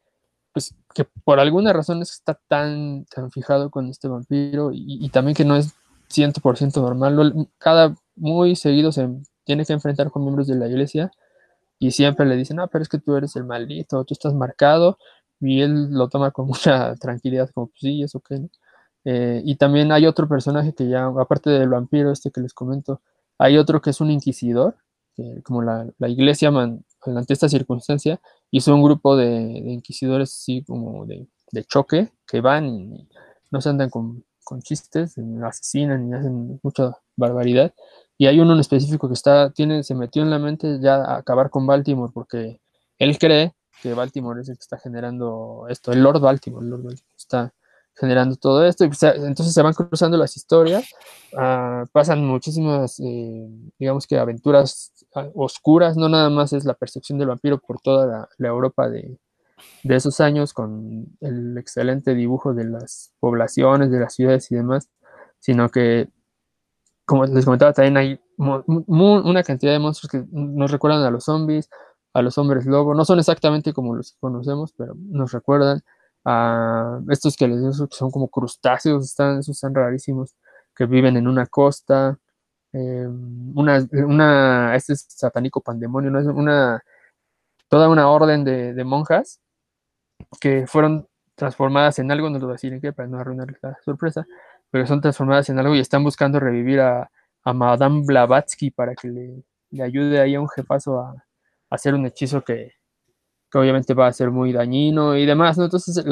[0.54, 5.46] pues, que por alguna razón está tan, tan fijado con este vampiro y, también que
[5.46, 5.74] no es
[6.10, 7.50] 100% normal.
[7.58, 9.10] Cada muy seguido se
[9.46, 11.12] tiene que enfrentar con miembros de la iglesia
[11.80, 14.98] y siempre le dicen, no, pero es que tú eres el maldito, tú estás marcado
[15.40, 18.48] y él lo toma con mucha tranquilidad, como, pues sí, eso qué,
[19.06, 23.02] eh, y también hay otro personaje que ya, aparte del vampiro este que les comento,
[23.38, 24.78] hay otro que es un inquisidor,
[25.16, 28.22] que como la, la iglesia man, ante esta circunstancia
[28.54, 31.28] hizo un grupo de, inquisidores así como de,
[31.66, 33.10] choque que van y
[33.50, 34.24] no se andan con,
[34.62, 37.74] chistes, asesinan y hacen mucha barbaridad.
[38.20, 41.50] Y hay uno en específico que está, tiene, se metió en la mente ya acabar
[41.50, 42.60] con Baltimore porque
[43.00, 46.84] él cree que Baltimore es el que está generando esto, el Lord Baltimore, el Lord
[46.84, 47.54] Baltimore está
[47.96, 48.86] generando todo esto.
[48.86, 50.86] Y entonces se van cruzando las historias,
[51.38, 53.48] ah, pasan muchísimas, eh,
[53.80, 58.28] digamos que aventuras ah, oscuras, no nada más es la percepción del vampiro por toda
[58.38, 59.18] la, Europa de,
[59.84, 64.90] esos años, con el excelente dibujo de las poblaciones, de las ciudades y demás,
[65.40, 66.10] sino que,
[67.06, 71.70] como les comentaba, también hay una cantidad de monstruos que nos recuerdan a los zombies,
[72.14, 75.82] a los hombres lobo, no son exactamente como los que conocemos, pero nos recuerdan
[76.26, 80.36] a estos que les digo que son como crustáceos, están, esos están rarísimos,
[80.76, 82.18] que viven en una costa,
[82.74, 83.08] eh,
[83.56, 86.20] una, este es satánico pandemonio, ¿no?
[86.20, 86.84] Es una,
[87.70, 89.42] toda una orden de, monjas
[90.40, 93.48] que fueron transformadas en algo, no lo voy a decir en qué, para no arruinar
[93.62, 94.26] la sorpresa,
[94.72, 97.10] pero son transformadas en algo y están buscando revivir a,
[97.46, 101.26] Madame Blavatsky para que le, ayude ahí a un jefazo a
[101.70, 102.74] hacer un hechizo que,
[103.54, 105.66] que obviamente va a ser muy dañino y demás, ¿no?
[105.66, 106.04] Entonces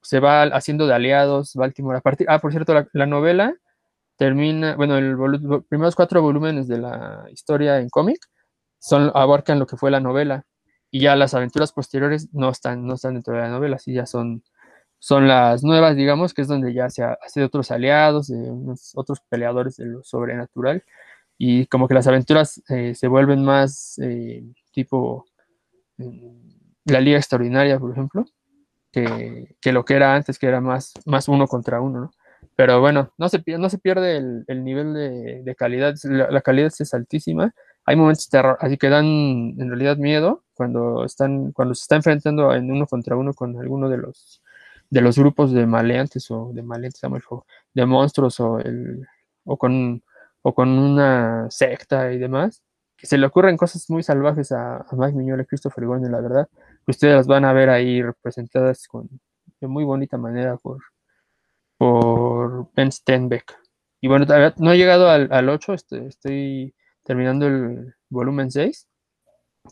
[0.00, 3.52] se va haciendo de aliados Baltimore a partir, ah, por cierto, la, novela
[4.16, 8.20] termina, bueno, los primeros cuatro volúmenes de la historia en cómic
[8.78, 10.44] son, abarcan lo que fue la novela
[10.88, 14.06] y ya las aventuras posteriores no están, no están dentro de la novela, sí ya
[14.06, 14.44] son,
[15.00, 19.20] son las nuevas, digamos, que es donde ya se hace otros aliados, de unos otros
[19.28, 20.84] peleadores de lo sobrenatural
[21.38, 25.26] y como que las aventuras eh, se vuelven más eh, tipo
[25.98, 26.57] mm,
[26.88, 28.24] la Liga Extraordinaria, por ejemplo,
[28.90, 32.10] que, lo que era antes, que era más, más uno contra uno, ¿no?
[32.56, 34.94] Pero bueno, no se, no se pierde el, nivel
[35.44, 37.52] de, calidad, la, calidad es altísima.
[37.84, 42.52] Hay momentos terror, así que dan en realidad miedo cuando, están, cuando se está enfrentando
[42.54, 44.42] en uno contra uno con alguno de los,
[44.90, 47.00] de los grupos de maleantes o de maleantes,
[47.74, 49.06] de monstruos o, el,
[49.44, 50.02] o, con,
[50.42, 52.62] o con una secta y demás
[52.98, 56.48] que se le ocurren cosas muy salvajes a, Mike Miñola y Christopher Gordon, la verdad.
[56.86, 59.08] Ustedes las van a ver ahí representadas con,
[59.60, 60.80] de muy bonita manera por,
[61.78, 63.56] por Ben Stenbeck.
[64.00, 64.26] Y bueno,
[64.56, 66.74] no he llegado al, al 8, estoy, estoy,
[67.04, 68.88] terminando el volumen 6,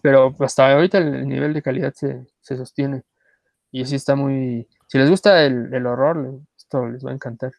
[0.03, 3.03] pero hasta ahorita el, nivel de calidad se, sostiene.
[3.73, 4.69] Y así está muy...
[4.87, 7.53] Si les gusta el, el horror, esto les va a encantar.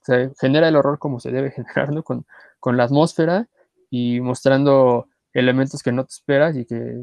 [0.00, 2.02] se genera el horror como se debe generar, ¿no?
[2.02, 2.24] Con,
[2.58, 3.46] con la atmósfera
[3.90, 6.96] y mostrando elementos que no te esperas y que,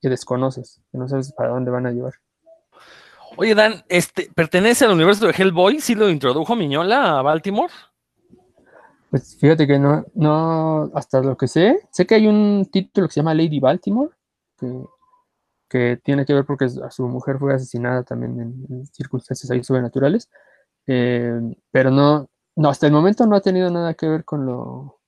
[0.00, 2.14] desconoces, que no sabes para dónde van a llevar.
[3.36, 5.80] Oye, Dan, este, ¿pertenece al universo de Hellboy?
[5.80, 7.72] ¿Sí lo introdujo Miñola a Baltimore?
[9.10, 13.14] Pues fíjate que no, no, hasta lo que sé, sé que hay un título que
[13.14, 14.10] se llama Lady Baltimore,
[15.68, 20.30] que, tiene que ver porque a su mujer fue asesinada también en, circunstancias ahí sobrenaturales,
[20.86, 25.01] eh, pero no, no, hasta el momento no ha tenido nada que ver con lo,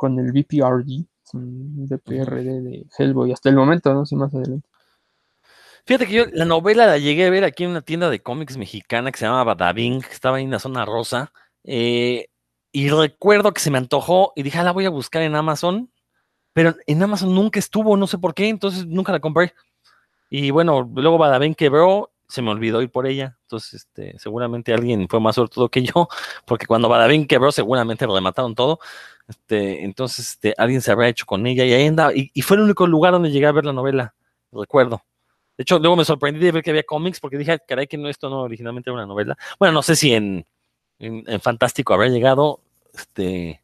[0.00, 4.66] con el VPRD, VPRD de Hellboy, hasta el momento, no sé más adelante.
[5.84, 8.56] Fíjate que yo la novela la llegué a ver aquí en una tienda de cómics
[8.56, 11.34] mexicana que se llama Badabing, que estaba ahí en la zona rosa.
[11.64, 12.28] Eh,
[12.72, 15.92] y recuerdo que se me antojó y dije, ah, la voy a buscar en Amazon.
[16.54, 19.52] Pero en Amazon nunca estuvo, no sé por qué, entonces nunca la compré.
[20.30, 23.36] Y bueno, luego Badabing quebró, se me olvidó ir por ella.
[23.42, 26.08] Entonces, este, seguramente alguien fue más todo que yo,
[26.46, 28.78] porque cuando Badabing quebró, seguramente lo remataron todo.
[29.30, 32.12] Este, entonces, este, alguien se habrá hecho con ella y ahí andaba.
[32.12, 34.14] Y, fue el único lugar donde llegué a ver la novela,
[34.50, 35.04] recuerdo.
[35.56, 38.08] De hecho, luego me sorprendí de ver que había cómics porque dije, caray, que no,
[38.08, 39.36] esto no originalmente era una novela.
[39.58, 40.44] Bueno, no sé si en,
[40.98, 42.60] en, Fantástico habrá llegado.
[42.92, 43.62] Este,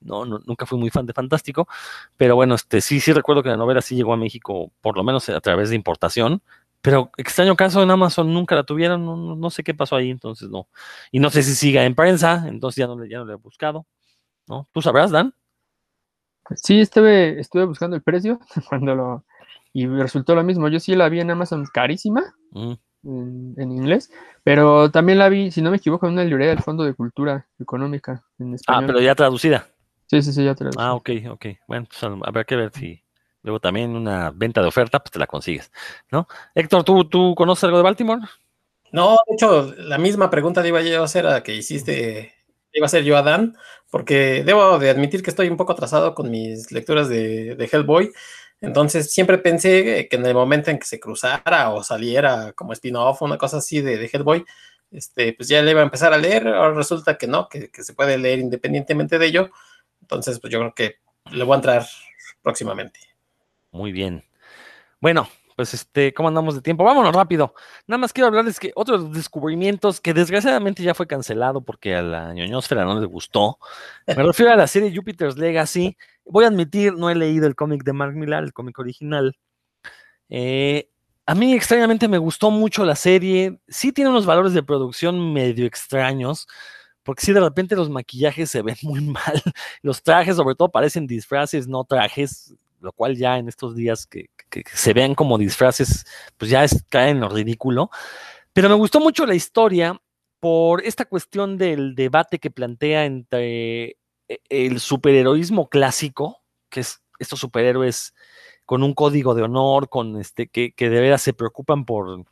[0.00, 1.68] no, nunca fui muy fan de Fantástico,
[2.16, 5.04] pero bueno, este, sí, sí recuerdo que la novela sí llegó a México, por lo
[5.04, 6.42] menos a través de importación.
[6.80, 10.50] Pero extraño caso en Amazon nunca la tuvieron, no, no, sé qué pasó ahí, entonces
[10.50, 10.68] no.
[11.12, 13.86] Y no sé si siga en prensa, entonces ya no, ya no le he buscado.
[14.46, 14.68] ¿No?
[14.72, 15.34] ¿Tú sabrás, Dan?
[16.56, 18.38] Sí, estuve, estuve buscando el precio
[18.68, 19.24] cuando lo
[19.74, 20.68] y resultó lo mismo.
[20.68, 22.22] Yo sí la vi en Amazon carísima
[22.52, 22.74] mm.
[23.58, 24.10] en, inglés,
[24.44, 27.46] pero también la vi, si no me equivoco, en una librería del Fondo de Cultura
[27.58, 29.68] Económica en Ah, pero ya traducida.
[30.06, 30.82] Sí, sí, sí, ya traducida.
[30.82, 31.46] Ah, ok, ok.
[31.66, 33.02] Bueno, pues habrá que ver si,
[33.42, 35.72] luego también una venta de oferta, pues te la consigues,
[36.10, 36.28] ¿no?
[36.54, 38.22] Héctor, ¿tú, tú conoces algo de Baltimore?
[38.92, 42.32] No, de hecho, la misma pregunta le iba yo a hacer a que hiciste,
[42.74, 43.56] iba a ser yo a Dan,
[43.90, 48.12] porque debo de admitir que estoy un poco atrasado con mis lecturas de, de Hellboy.
[48.60, 53.22] Entonces siempre pensé que en el momento en que se cruzara o saliera como spin-off
[53.22, 54.44] una cosa así de, de, Hellboy,
[54.90, 56.48] este, pues ya le iba a empezar a leer.
[56.48, 59.50] Ahora resulta que no, que, se puede leer independientemente de ello.
[60.00, 60.96] Entonces, pues yo creo que
[61.30, 61.86] le voy a entrar
[62.42, 63.00] próximamente.
[63.70, 64.24] Muy bien.
[65.00, 66.84] Bueno, pues este, ¿cómo andamos de tiempo?
[66.84, 67.54] Vámonos rápido.
[67.86, 72.34] Nada más quiero hablarles que otros descubrimientos que desgraciadamente ya fue cancelado porque a la
[72.34, 73.58] ñoñosfera no les gustó.
[74.06, 75.96] Me refiero a la serie Jupiter's Legacy.
[76.24, 79.36] Voy a admitir, no he leído el cómic de Mark Millar, el cómic original.
[80.28, 80.88] Eh,
[81.26, 83.60] a mí extrañamente me gustó mucho la serie.
[83.68, 86.46] Sí tiene unos valores de producción medio extraños,
[87.02, 89.42] porque sí de repente los maquillajes se ven muy mal.
[89.82, 92.54] Los trajes sobre todo parecen disfraces, no trajes
[92.84, 94.30] lo cual ya en estos días que,
[94.72, 96.06] se vean como disfraces,
[96.36, 97.90] pues ya es, cae en lo ridículo.
[98.52, 100.00] Pero me gustó mucho la historia
[100.38, 103.96] por esta cuestión del debate que plantea entre
[104.48, 108.14] el superheroísmo clásico, que es estos superhéroes
[108.64, 112.24] con un código de honor, con este, que, que de veras se preocupan por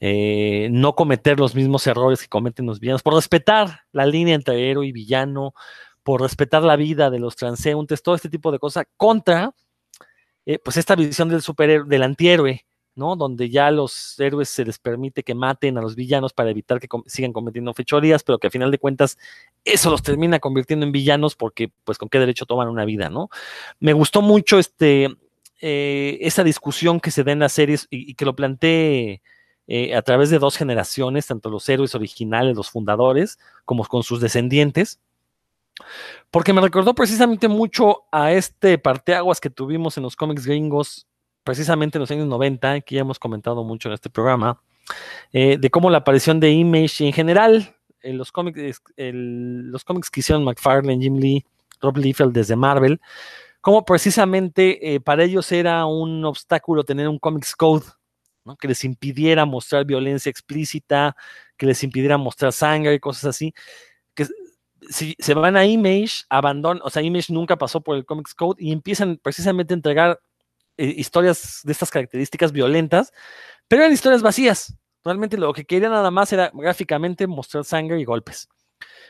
[0.00, 4.70] eh, no cometer los mismos errores que cometen los villanos, por respetar la línea entre
[4.70, 5.54] héroe y villano,
[6.02, 9.54] por respetar la vida de los transeúntes, todo este tipo de cosas, contra
[10.48, 13.16] eh, pues esta visión del superhéroe, del antihéroe, ¿no?
[13.16, 16.88] Donde ya los héroes se les permite que maten a los villanos para evitar que
[17.04, 19.18] sigan cometiendo fechorías, pero que a final de cuentas
[19.66, 23.28] eso los termina convirtiendo en villanos porque, pues, con qué derecho toman una vida, ¿no?
[23.78, 25.14] Me gustó mucho este,
[25.60, 29.20] eh, esa discusión que se da en las series y, y que lo planteé
[29.66, 34.22] eh, a través de dos generaciones, tanto los héroes originales, los fundadores, como con sus
[34.22, 34.98] descendientes
[36.30, 41.06] porque me recordó precisamente mucho a este parteaguas que tuvimos en los cómics gringos,
[41.44, 44.60] precisamente en los años 90, que ya hemos comentado mucho en este programa,
[45.32, 50.20] eh, de cómo la aparición de Image en general en los cómics, los cómics que
[50.20, 51.44] hicieron McFarlane, Jim Lee,
[51.80, 53.00] Rob Liefeld desde Marvel,
[53.60, 57.86] cómo precisamente eh, para ellos era un obstáculo tener un Comics Code,
[58.44, 58.56] ¿no?
[58.56, 61.16] que les impidiera mostrar violencia explícita,
[61.56, 63.52] que les impidiera mostrar sangre y cosas así,
[64.88, 68.62] si se van a Image, abandonan, o sea, Image nunca pasó por el Comics Code
[68.62, 70.20] y empiezan precisamente a entregar
[70.76, 73.12] eh, historias de estas características violentas,
[73.66, 74.76] pero eran historias vacías.
[75.04, 78.48] Realmente lo que querían nada más era gráficamente mostrar sangre y golpes,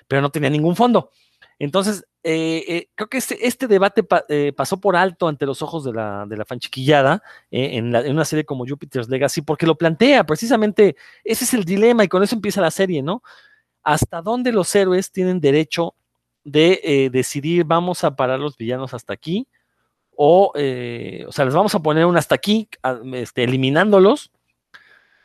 [0.06, 1.10] pero no tenía ningún fondo.
[1.58, 4.24] Entonces, eh, eh, creo que este, este debate pa,
[4.56, 8.24] pasó por alto ante los ojos de la, de la fanchiquillada en, la, en, una
[8.24, 10.94] serie como Jupiter's Legacy, porque lo plantea precisamente,
[11.24, 13.22] ese es el dilema y con eso empieza la serie, ¿no?
[13.88, 15.94] Hasta dónde los héroes tienen derecho
[16.44, 19.48] de eh, decidir vamos a parar los villanos hasta aquí
[20.14, 22.68] o, eh, o sea, les vamos a poner un hasta aquí,
[23.14, 24.30] este, eliminándolos,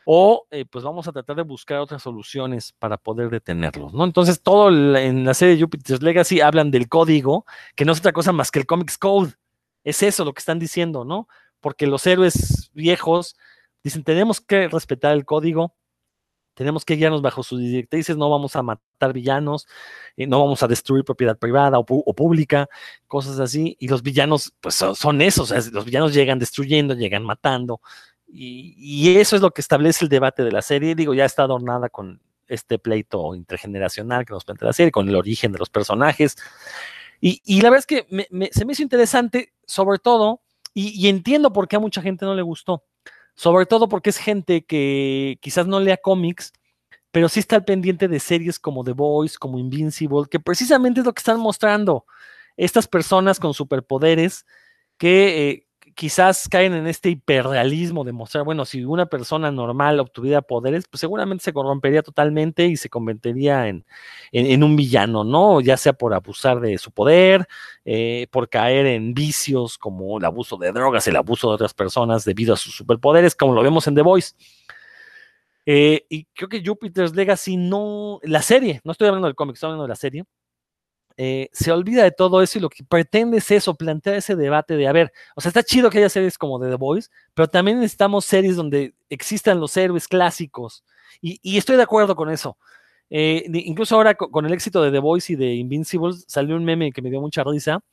[0.05, 4.03] o eh, pues vamos a tratar de buscar otras soluciones para poder detenerlos, ¿no?
[4.03, 7.45] Entonces, todo en la serie Jupiter's Legacy hablan del código,
[7.76, 9.34] que no es otra cosa más que el Comics Code.
[9.84, 11.28] Es eso lo que están diciendo, ¿no?
[11.59, 13.36] Porque los héroes viejos
[13.84, 15.74] dicen, tenemos que respetar el código,
[16.54, 19.68] tenemos que guiarnos bajo sus directrices, no vamos a matar villanos,
[20.18, 22.70] eh, no vamos a destruir propiedad privada o, pública,
[23.08, 23.76] cosas así.
[23.80, 27.82] Y los villanos, pues son, esos, los villanos llegan destruyendo, llegan matando.
[28.28, 30.95] Y, eso es lo que establece el debate de la serie.
[30.95, 35.16] Digo, ya está adornada con este pleito intergeneracional que nos plantea la serie, con el
[35.16, 36.36] origen de los personajes.
[37.22, 40.41] Y, la verdad es que me, se me hizo interesante, sobre todo,
[40.76, 42.84] y entiendo por qué a mucha gente no le gustó
[43.36, 46.53] sobre todo porque es gente que quizás no lea cómics,
[47.11, 51.05] pero sí está al pendiente de series como The Voice, como Invincible, que precisamente es
[51.05, 52.05] lo que están mostrando
[52.57, 54.45] estas personas con superpoderes
[54.97, 60.41] que eh, quizás caen en este hiperrealismo de mostrar, bueno, si una persona normal obtuviera
[60.41, 63.85] poderes, pues seguramente se corrompería totalmente y se convertiría en,
[64.31, 65.61] en, un villano, ¿no?
[65.61, 67.47] Ya sea por abusar de su poder,
[67.85, 72.25] eh, por caer en vicios como el abuso de drogas, el abuso de otras personas
[72.25, 74.33] debido a sus superpoderes, como lo vemos en The Voice.
[75.65, 79.67] Eh, y creo que Jupiter's Legacy no, la serie, no estoy hablando del cómic, estoy
[79.67, 80.25] hablando de la serie,
[81.18, 84.76] eh, se olvida de todo eso y lo que pretende es eso, plantear ese debate
[84.76, 87.80] de, a ver, o sea, está chido que haya series como The Voice, pero también
[87.80, 90.84] necesitamos series donde existan los héroes clásicos.
[91.22, 92.57] Y, y estoy de acuerdo con eso.
[93.09, 96.66] Eh, incluso ahora con, con, el éxito de The Voice y de Invincible salió un
[96.66, 97.84] meme que me dio mucha risa,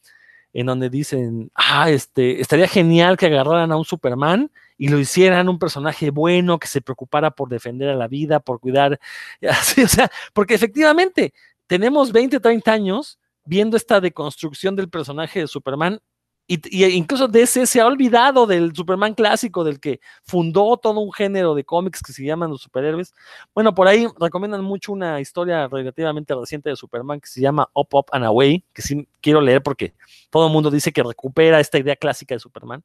[0.52, 5.48] en donde dicen, ah, este, estaría genial que agarraran a un Superman y lo hicieran
[5.48, 8.98] un personaje bueno, que se preocupara por defender a la vida, por cuidar,
[9.48, 11.32] así, o sea, porque efectivamente
[11.70, 16.00] tenemos 20, 30 años viendo esta deconstrucción del personaje de Superman
[16.48, 21.54] y, incluso DC se ha olvidado del Superman clásico, del que fundó todo un género
[21.54, 23.14] de cómics que se llaman los superhéroes.
[23.54, 27.86] Bueno, por ahí recomiendan mucho una historia relativamente reciente de Superman que se llama Up,
[27.92, 29.94] Up and Away, que sí quiero leer porque
[30.28, 32.82] todo el mundo dice que recupera esta idea clásica de Superman.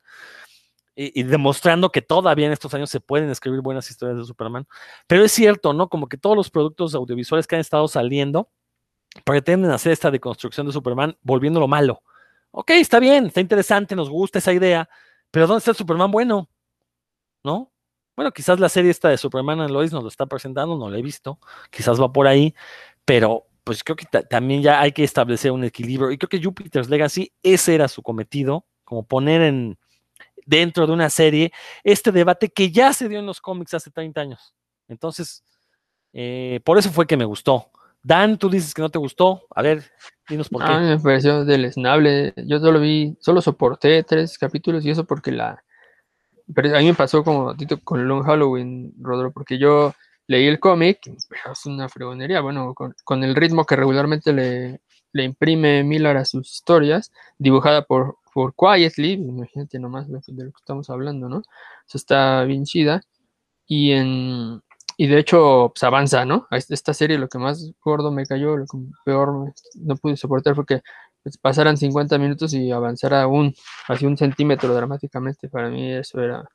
[0.96, 4.68] Y, y, demostrando que todavía en estos años se pueden escribir buenas historias de Superman.
[5.08, 5.90] Pero es cierto, ¿no?
[5.90, 8.48] Como que todos los productos audiovisuales que han estado saliendo
[9.24, 12.01] pretenden hacer esta deconstrucción de Superman volviéndolo malo
[12.57, 14.88] Ok, está bien, está interesante, nos gusta esa idea,
[15.30, 16.49] pero ¿dónde está el Superman bueno?
[17.43, 17.70] ¿No?
[18.16, 20.97] Bueno, quizás la serie esta de Superman and Lois nos lo está presentando, no la
[20.97, 21.38] he visto,
[21.70, 22.55] quizás va por ahí,
[23.03, 26.88] pero pues creo que también ya hay que establecer un equilibrio y creo que Jupiter's
[26.89, 29.78] Legacy, ese era su cometido, como poner en
[30.45, 31.51] dentro de una serie
[31.84, 34.55] este debate que ya se dio en los cómics hace 30 años.
[34.88, 35.43] Entonces,
[36.13, 37.70] eh, por eso fue que me gustó.
[38.06, 39.47] Dan, tú dices que no te gustó.
[39.49, 39.84] A ver,
[40.30, 40.72] dinos por qué.
[40.72, 42.36] A mí me pareció deleznable.
[42.45, 45.64] Yo solo vi, solo soporté tres capítulos y eso porque la.
[46.53, 49.95] Pero a mí me pasó como con Long Halloween, Rodro, porque yo
[50.28, 52.41] leí el cómic, es una fregonería.
[52.41, 54.82] Bueno, con, el ritmo que regularmente le,
[55.12, 60.60] le, imprime Miller a sus historias, dibujada por, por Quietly, imagínate nomás de lo que
[60.60, 61.41] estamos hablando, ¿no?
[61.88, 63.01] Eso está bien chida.
[63.66, 64.62] Y en,
[64.98, 66.48] y de hecho, pues avanza, ¿no?
[66.52, 70.66] Esta serie lo que más gordo me cayó, lo que peor no pude soportar fue
[70.66, 70.82] que
[71.24, 73.54] pues, pasaran 50 minutos y avanzara un,
[73.88, 75.50] así un centímetro dramáticamente.
[75.50, 76.48] Para mí eso era,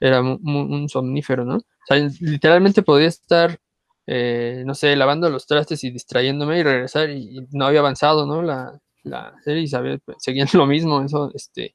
[0.00, 1.56] era un, somnífero, ¿no?
[1.56, 3.58] O sea, literalmente podía estar,
[4.06, 8.42] eh, no sé, lavando los trastes y distrayéndome y regresar y, no había avanzado, ¿no?
[8.42, 11.74] La, la serie y sabía, pues, seguían lo mismo, eso, este,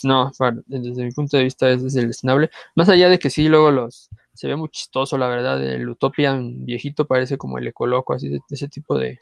[0.00, 0.30] pues no,
[0.66, 2.50] desde mi punto de vista es deleznable.
[2.76, 4.08] Más allá de que sí, luego los
[4.40, 5.62] se ve muy chistoso, la verdad.
[5.62, 9.18] El Utopian viejito parece como el Ecoloco, así de, ese tipo de,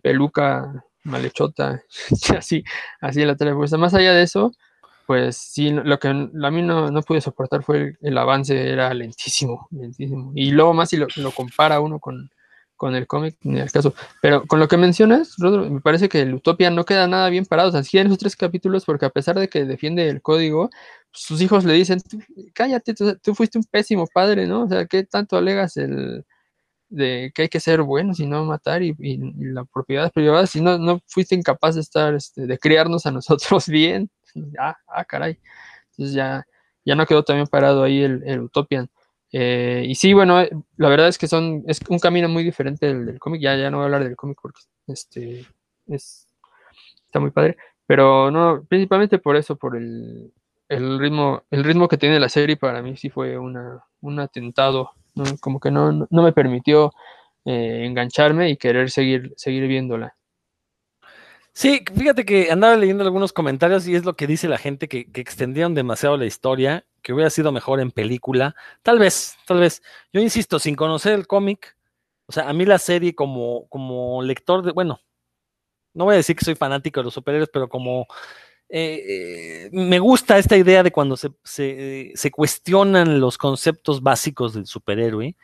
[0.00, 1.82] peluca malhechota,
[2.38, 2.62] así,
[3.00, 3.80] así la televisión.
[3.80, 4.52] Más allá de eso,
[5.04, 9.66] pues sí, lo que a mí no, no pude soportar fue el, avance, era lentísimo,
[9.72, 10.30] lentísimo.
[10.36, 12.30] Y luego más si lo, lo compara uno con,
[12.76, 13.94] con el cómic, en el caso.
[14.22, 17.46] Pero con lo que mencionas, Rodro, me parece que el Utopia no queda nada bien
[17.46, 17.70] parado.
[17.70, 20.70] O sea, sí en esos tres capítulos, porque a pesar de que defiende el código,
[21.10, 22.00] sus hijos le dicen,
[22.54, 24.64] cállate, tú, fuiste un pésimo padre, ¿no?
[24.64, 26.24] O sea, ¿qué tanto alegas el
[26.88, 28.94] de que hay que ser bueno y no matar y,
[29.38, 33.66] la propiedad privada si no, no fuiste incapaz de estar, este, de criarnos a nosotros
[33.68, 34.10] bien?
[34.58, 35.38] Ah, ah, caray.
[35.92, 36.46] Entonces ya,
[36.84, 38.90] ya no quedó también parado ahí el, el Utopian.
[39.38, 42.86] Eh, y sí, bueno, eh, la verdad es que son, es un camino muy diferente
[42.86, 43.42] del, cómic.
[43.42, 45.44] Ya, ya no voy a hablar del cómic porque este,
[45.88, 46.26] es,
[47.04, 47.58] está muy padre.
[47.86, 50.32] Pero no, principalmente por eso, por el,
[50.70, 54.92] el ritmo, el ritmo que tiene la serie para mí sí fue una, un atentado,
[55.40, 56.94] como que no, no, me permitió
[57.44, 60.16] eh, engancharme y querer seguir, seguir viéndola.
[61.52, 65.06] Sí, fíjate que andaba leyendo algunos comentarios y es lo que dice la gente, que
[65.14, 68.56] extendieron demasiado la historia, que hubiera sido mejor en película.
[68.82, 69.80] Tal vez, tal vez.
[70.12, 71.76] Yo insisto, sin conocer el cómic,
[72.26, 75.00] o sea, a mí la serie como, como lector de, bueno,
[75.94, 78.08] no voy a decir que soy fanático de los superhéroes, pero como
[78.68, 85.36] eh, me gusta esta idea de cuando se, se, cuestionan los conceptos básicos del superhéroe,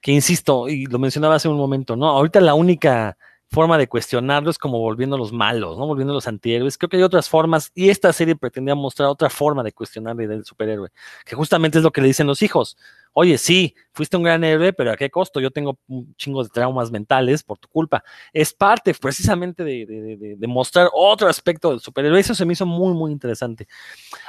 [0.00, 2.08] que insisto, y lo mencionaba hace un momento, ¿no?
[2.08, 3.18] Ahorita la única
[3.50, 5.86] forma de cuestionarlo es como volviéndolos malos, ¿no?
[5.86, 6.78] Volviéndolos antihéroes.
[6.78, 10.24] Creo que hay otras formas, y esta serie pretendía mostrar otra forma de cuestionar la
[10.24, 10.90] idea del superhéroe,
[11.24, 12.76] que justamente es lo que le dicen los hijos
[13.18, 15.40] oye, sí, fuiste un gran héroe, pero ¿a qué costo?
[15.40, 18.04] Yo tengo un chingo de traumas mentales por tu culpa.
[18.30, 22.20] Es parte precisamente de, mostrar otro aspecto del superhéroe.
[22.20, 23.66] Eso se me hizo muy, muy interesante.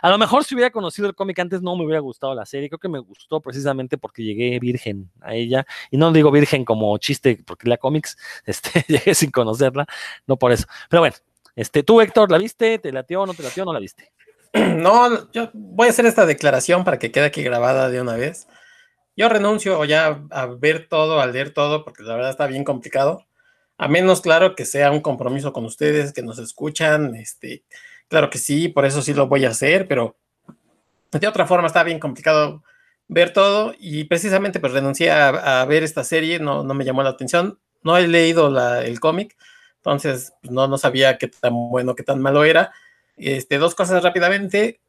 [0.02, 2.70] A lo mejor si hubiera conocido el cómic antes no me hubiera gustado la serie.
[2.70, 5.68] Creo que me gustó precisamente porque llegué virgen a ella.
[5.92, 9.86] Y no digo virgen como chiste porque la cómics, este, llegué sin conocerla,
[10.28, 10.66] no por eso.
[10.90, 11.16] Pero bueno,
[11.58, 12.80] este, tú, Héctor, ¿la viste?
[12.80, 13.26] ¿Te latió?
[13.26, 13.66] ¿No te latió?
[13.66, 14.14] ¿No la viste?
[14.78, 18.48] No, yo voy a hacer esta declaración para que quede aquí grabada de una vez.
[19.18, 23.26] Yo renuncio ya a ver todo, a leer todo, porque la verdad está bien complicado.
[23.76, 27.16] A menos, claro, que sea un compromiso con ustedes, que nos escuchan.
[27.16, 27.64] Este,
[28.08, 30.16] claro que sí, por eso sí lo voy a hacer, pero
[31.12, 32.64] de otra forma está bien complicado
[33.08, 37.12] ver todo y precisamente pues renuncié a, ver esta serie, no, no, me llamó la
[37.12, 39.36] atención, no he leído el cómic,
[39.78, 42.72] entonces pues, no, no sabía qué tan bueno, qué tan malo era.
[43.16, 44.82] Este, dos cosas rápidamente,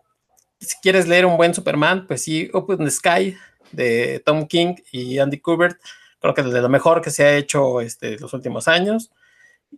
[0.60, 3.36] si quieres leer un buen Superman, pues sí, Open Sky
[3.72, 5.80] de Tom King y Andy Kubert,
[6.20, 9.10] creo que es de lo mejor que se ha hecho este, los últimos años.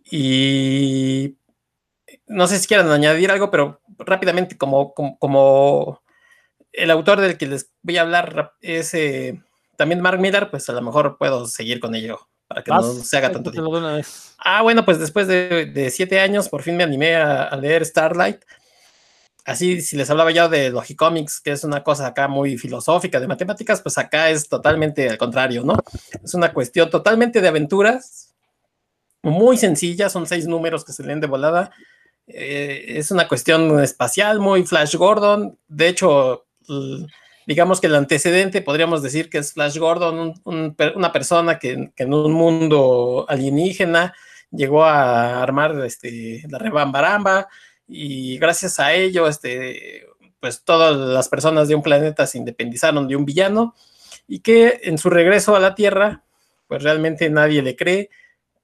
[0.09, 1.35] Y
[2.27, 6.01] no sé si quieran añadir algo, pero rápidamente, como, como,
[6.71, 9.41] el autor del que les voy a hablar es eh,
[9.75, 13.17] también Mark Miller, pues a lo mejor puedo seguir con ello para que no se
[13.17, 13.81] haga tanto tiempo.
[14.37, 18.41] Ah, bueno, pues después de, siete años por fin me animé a, leer Starlight.
[19.45, 23.27] Así, si les hablaba yo de Logicomics, que es una cosa acá muy filosófica de
[23.27, 25.75] matemáticas, pues acá es totalmente al contrario, ¿no?
[26.23, 28.33] Es una cuestión totalmente de aventuras,
[29.23, 31.71] muy sencilla, son seis números que se leen de volada.
[32.27, 35.57] Eh, es una cuestión espacial, muy Flash Gordon.
[35.67, 36.45] De hecho,
[37.45, 42.13] digamos que el antecedente podríamos decir que es Flash Gordon, una persona que, que, en
[42.13, 44.13] un mundo alienígena
[44.51, 47.47] llegó a armar este, la rebambaramba
[47.91, 50.07] y gracias a ello, este,
[50.39, 53.75] pues todas las personas de un planeta se independizaron de un villano
[54.27, 56.23] y que en su regreso a la Tierra,
[56.67, 58.09] pues realmente nadie le cree,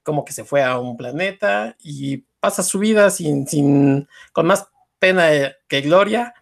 [0.02, 4.68] como que se fue a un planeta y pasa su vida sin, sin con más
[4.98, 5.28] pena
[5.68, 6.32] que gloria.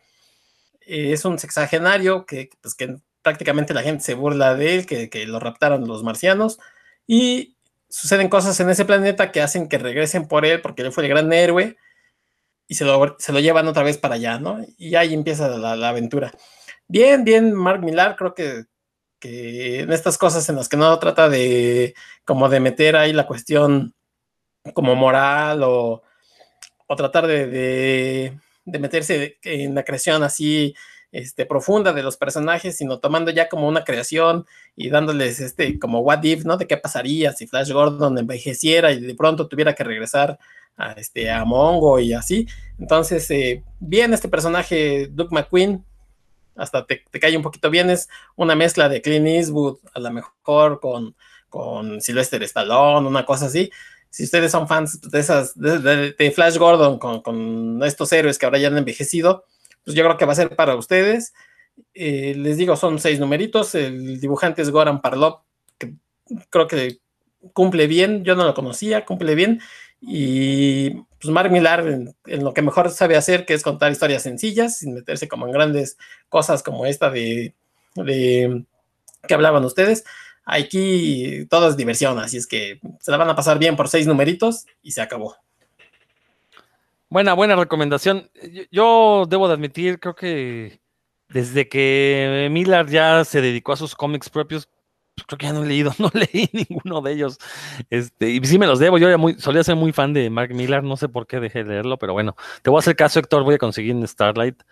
[0.82, 5.10] Eh, es un sexagenario que, pues, que prácticamente la gente se burla de él, que,
[5.10, 6.60] que lo raptaron los marcianos
[7.04, 7.56] y
[7.88, 11.10] suceden cosas en ese planeta que hacen que regresen por él porque él fue el
[11.10, 11.76] gran héroe
[12.68, 14.64] y se lo, se lo llevan otra vez para allá, ¿no?
[14.76, 16.32] Y ahí empieza la, aventura.
[16.88, 18.64] Bien, bien, Mark Millar, creo que,
[19.18, 21.94] que, en estas cosas en las que no trata de
[22.24, 23.94] como de meter ahí la cuestión
[24.74, 26.02] como moral o,
[26.86, 30.74] o tratar de, de, de, meterse en la creación así
[31.12, 34.44] este, profunda de los personajes, sino tomando ya como una creación
[34.74, 36.56] y dándoles este como what if, ¿no?
[36.56, 40.38] De qué pasaría si Flash Gordon envejeciera y de pronto tuviera que regresar
[40.76, 42.46] a, este, a Mongo y así.
[42.78, 45.84] Entonces, eh, bien, este personaje, Duke McQueen,
[46.54, 50.80] hasta te, cae un poquito bien, es una mezcla de Clint Eastwood, a lo mejor
[50.80, 51.14] con,
[51.48, 53.70] con Sylvester Stallone, una cosa así.
[54.10, 58.58] Si ustedes son fans de esas, de, Flash Gordon con, con, estos héroes que ahora
[58.58, 59.44] ya han envejecido,
[59.84, 61.34] pues yo creo que va a ser para ustedes.
[61.92, 63.74] Eh, les digo, son seis numeritos.
[63.74, 65.40] El dibujante es Goran Parlov,
[65.76, 65.94] que
[66.48, 66.98] creo que
[67.52, 68.24] cumple bien.
[68.24, 69.60] Yo no lo conocía, cumple bien.
[70.08, 74.78] Y pues Mark Millar en, lo que mejor sabe hacer, que es contar historias sencillas,
[74.78, 75.98] sin meterse como en grandes
[76.28, 77.54] cosas como esta de,
[77.96, 80.04] que hablaban ustedes.
[80.44, 84.06] Aquí todo es diversión, así es que se la van a pasar bien por seis
[84.06, 85.34] numeritos y se acabó.
[87.08, 88.30] Buena, buena recomendación.
[88.70, 90.80] Yo, debo de admitir, creo que
[91.28, 94.68] desde que Millar ya se dedicó a sus cómics propios,
[95.24, 97.38] creo que ya no he leído, no leí ninguno de ellos.
[97.90, 100.54] Este, y sí me los debo, yo ya muy, solía ser muy fan de Mark
[100.54, 103.18] Millar, no sé por qué dejé de leerlo, pero bueno, te voy a hacer caso,
[103.18, 104.62] Héctor, voy a conseguir en Starlight,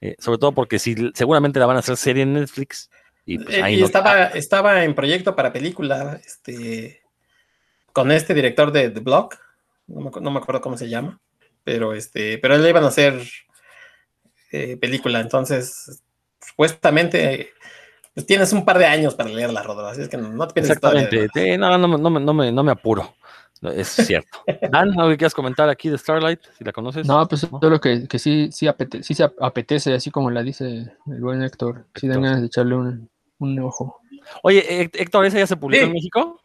[0.00, 2.90] eh, sobre todo porque si seguramente la van a hacer serie en Netflix.
[3.24, 7.02] Y, pues, eh, estaba, estaba en proyecto para película, este,
[7.92, 9.38] con este director de The Block,
[9.86, 11.20] no me, acuerdo cómo se llama,
[11.64, 13.20] pero este, pero le iban a hacer
[14.50, 16.02] eh, película, entonces
[16.40, 17.52] supuestamente
[18.14, 20.76] pues tienes un par de años para leerla, Rodolfo, así es que no te pienses
[20.76, 23.14] Exactamente, no, no, no, no, me, no me apuro.
[23.62, 24.42] Es cierto.
[24.72, 26.40] Dan, ¿algo que quieras comentar aquí de Starlight?
[26.58, 27.06] Si la conoces.
[27.06, 30.42] No, pues todo lo que, que sí, sí, apetece, sí se apetece, así como la
[30.42, 31.86] dice el buen Héctor.
[31.94, 33.08] Sí dan ganas de echarle un,
[33.38, 34.00] un ojo.
[34.42, 36.40] Oye, Héctor, ¿esa ya se publicó en México?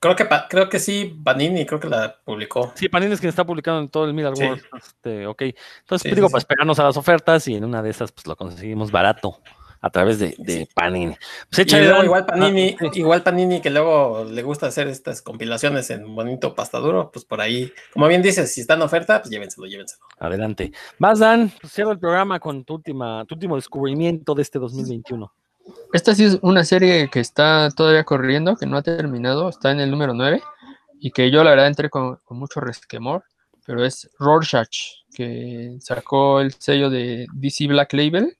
[0.00, 2.72] Creo que, creo que sí, Panini creo que la publicó.
[2.76, 4.62] Sí, Panini es quien está publicando en todo el Middle World.
[4.76, 5.42] Este, ok.
[5.42, 8.36] Entonces, pues, digo, para esperarnos a las ofertas y en una de esas, pues lo
[8.36, 9.40] conseguimos barato
[9.80, 11.14] a través de, Panini.
[11.50, 16.54] Pues igual Panini, ah, igual Panini que luego le gusta hacer estas compilaciones en bonito
[16.54, 20.02] pastaduro, pues por ahí, como bien dices, si está en oferta, pues llévenselo, llévenselo.
[20.18, 20.72] Adelante.
[20.98, 25.32] Vas, Dan, pues cierra el programa con tu última, tu último descubrimiento de este 2021.
[25.92, 29.80] Esta sí es una serie que está todavía corriendo, que no ha terminado, está en
[29.80, 30.42] el número 9,
[30.98, 33.24] y que yo la verdad entré con, con mucho resquemor,
[33.66, 38.34] pero es Rorschach, que sacó el sello de DC Black Label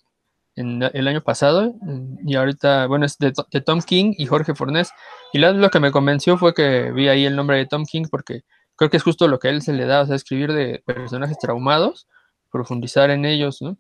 [0.59, 1.75] el año pasado
[2.25, 4.91] y ahorita, bueno, es de, Tom King y Jorge Fornés.
[5.33, 8.43] Y lo, que me convenció fue que vi ahí el nombre de Tom King porque
[8.77, 11.39] creo que es justo lo que a él se le da, o escribir de personajes
[11.39, 12.09] traumados,
[12.51, 13.77] profundizar en ellos, ¿no?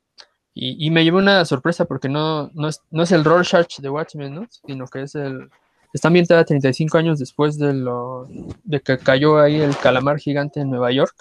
[0.60, 4.34] Y, me llevó una sorpresa porque no, no, es, no es el Rorschach de Watchmen,
[4.34, 4.46] ¿no?
[4.66, 5.50] Sino que es el...
[5.92, 8.26] Está ambientada 35 años después de, lo,
[8.64, 11.14] de que cayó ahí el calamar gigante en Nueva York.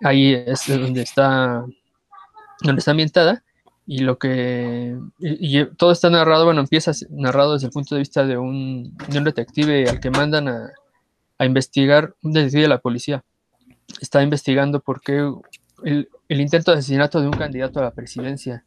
[0.00, 1.64] Ahí es donde está,
[2.62, 3.42] donde está ambientada
[3.86, 8.26] y lo que y, todo está narrado, bueno, empieza narrado desde el punto de vista
[8.26, 10.70] de un, de un detective al que mandan a,
[11.38, 13.24] a, investigar, un detective de la policía.
[14.00, 15.32] Está investigando por qué
[15.84, 18.64] el, el, intento de asesinato de un candidato a la presidencia,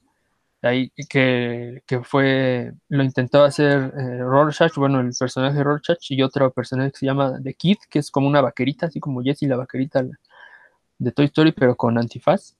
[0.62, 6.52] ahí que, que fue, lo intentó hacer eh, Rorschach, bueno, el personaje Rorschach y otro
[6.52, 9.58] personaje que se llama The Kid, que es como una vaquerita, así como Jessie la
[9.58, 10.06] vaquerita
[10.98, 12.56] de Toy Story, pero con antifaz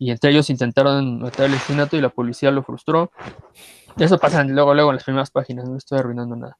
[0.00, 3.12] y entre ellos intentaron matar al asesinato y la policía lo frustró.
[3.96, 6.56] Eso pasa luego, luego en las primeras páginas, no estoy arruinando nada.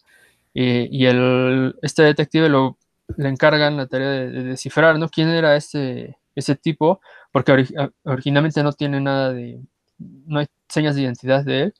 [0.55, 2.77] y el, este detective lo,
[3.17, 5.09] le encargan la tarea de, descifrar, ¿no?
[5.09, 7.01] ¿Quién era ese, ese tipo,
[7.33, 7.67] porque
[8.05, 9.61] originalmente no tiene nada de,
[9.99, 11.75] no hay señas de identidad de él,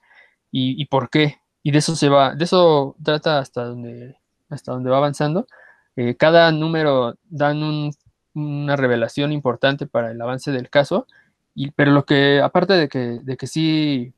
[0.53, 4.17] y, por qué, y de eso se va, de eso trata hasta donde,
[4.49, 5.47] hasta donde va avanzando.
[5.95, 7.93] Eh, cada número dan
[8.35, 11.07] una revelación importante para el avance del caso,
[11.55, 14.15] y, pero lo que, aparte de que, de que sí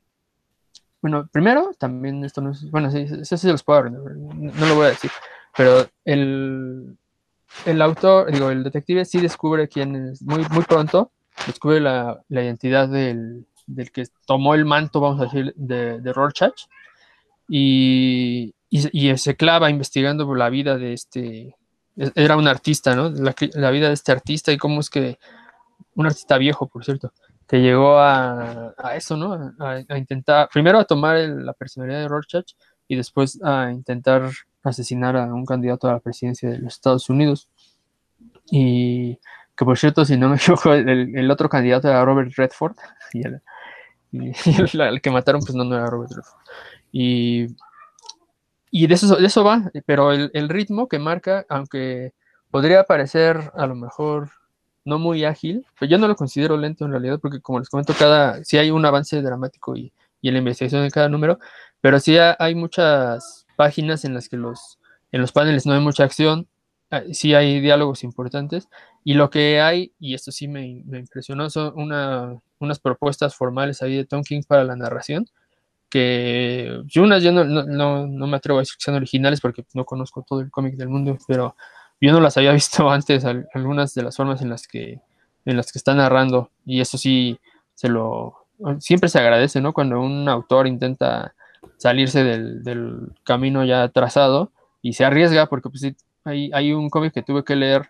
[1.03, 2.71] bueno, primero, también esto no es.
[2.71, 5.11] Bueno, sí, eso sí los puedo no, no lo voy a decir.
[5.55, 6.97] Pero el,
[7.65, 10.21] el autor, digo, el detective sí descubre quién es.
[10.21, 11.11] Muy, muy pronto
[11.45, 16.13] descubre la, la identidad del, del, que tomó el manto, vamos a decir, de, de
[16.13, 16.67] Rorschach.
[17.49, 21.57] Y, y, y, se clava investigando la vida de este.
[22.15, 23.09] Era un artista, ¿no?
[23.09, 25.19] La, la vida de este artista y cómo es que.
[25.95, 27.11] Un artista viejo, por cierto
[27.47, 29.53] que llegó a, eso, ¿no?
[29.59, 32.53] A, intentar, primero a tomar la personalidad de Rorschach
[32.87, 34.31] y después a intentar
[34.63, 37.49] asesinar a un candidato a la presidencia de los Estados Unidos.
[38.49, 39.19] Y
[39.55, 42.75] que por cierto, si no me equivoco, el, el otro candidato era Robert Redford
[43.13, 43.41] y el,
[44.81, 46.41] el, que mataron pues no, no era Robert Redford.
[46.91, 47.47] Y,
[48.71, 52.13] y de, eso, de eso va, pero el, el ritmo que marca, aunque
[52.49, 54.31] podría parecer a lo mejor
[54.85, 57.93] no muy ágil, pero yo no lo considero lento en realidad, porque como les comento,
[57.97, 61.39] cada, sí hay un avance dramático y, y en la investigación de cada número,
[61.81, 64.79] pero sí hay muchas páginas en las que los,
[65.11, 66.47] en los paneles no hay mucha acción,
[66.91, 68.67] ah, sí hay diálogos importantes,
[69.03, 73.81] y lo que hay, y esto sí me, me impresionó, son una, unas propuestas formales
[73.81, 75.27] ahí de Tom King para la narración,
[75.89, 79.63] que yo unas yo no, no, no, me atrevo a decir que sean originales porque
[79.75, 81.55] no conozco todo el cómic del mundo, pero
[82.01, 85.01] yo no las había visto antes, algunas de las formas en las que,
[85.45, 87.39] en las que está narrando, y eso sí,
[87.75, 88.47] se lo,
[88.79, 89.73] siempre se agradece, ¿no?
[89.73, 91.33] Cuando un autor intenta
[91.77, 95.83] salirse del, camino ya trazado y se arriesga, porque pues
[96.25, 97.89] hay, hay un cómic que tuve que leer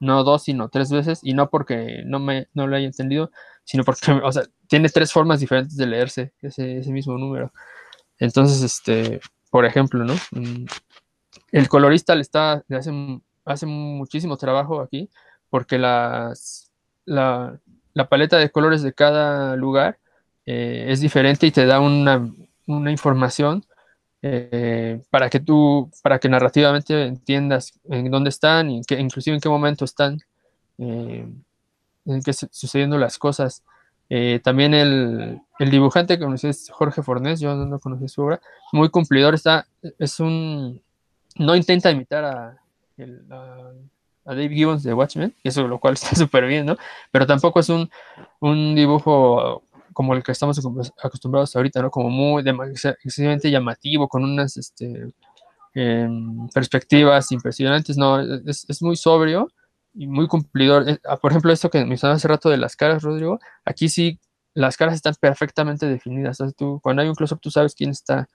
[0.00, 3.30] no dos, sino tres veces, y no porque no, me, no lo haya entendido,
[3.64, 7.52] sino porque, o sea, tiene tres formas diferentes de leerse ese, ese mismo número.
[8.18, 9.20] Entonces, este,
[9.50, 10.14] por ejemplo, ¿no?
[10.32, 10.66] Mm,
[11.52, 12.90] el colorista le está, le hace
[13.44, 15.08] hace muchísimo trabajo aquí
[15.50, 16.70] porque las,
[17.04, 17.60] la,
[18.08, 19.98] paleta de colores de cada lugar
[20.46, 22.32] eh, es diferente y te da una,
[22.66, 23.64] información
[24.22, 29.40] eh, para que tú, para que narrativamente entiendas en dónde están y que, inclusive en
[29.40, 30.18] qué momento están
[30.78, 31.26] eh,
[32.06, 33.62] en qué sucediendo las cosas.
[34.42, 38.40] también el, dibujante que conoces, Jorge Fornés, yo no conocí su obra,
[38.72, 39.66] muy cumplidor, está,
[39.98, 40.80] es un,
[41.36, 42.59] no intenta imitar a,
[43.30, 46.76] a, Dave Gibbons de Watchmen, eso lo cual está súper bien, ¿no?
[47.10, 47.90] Pero tampoco es un,
[48.40, 50.58] un dibujo como el que estamos
[51.02, 51.90] acostumbrados ahorita, ¿no?
[51.90, 52.42] Como muy
[53.02, 55.12] excesivamente llamativo, con unas este,
[55.74, 58.20] em, perspectivas impresionantes, ¿no?
[58.46, 59.50] Es, es, muy sobrio
[59.94, 60.88] y muy cumplidor.
[60.88, 64.20] Eh, ah, por ejemplo, esto que mencionaba hace rato de las caras, Rodrigo, aquí sí
[64.54, 66.38] las caras están perfectamente definidas.
[66.56, 68.28] tú, cuando hay un close-up, tú sabes quién está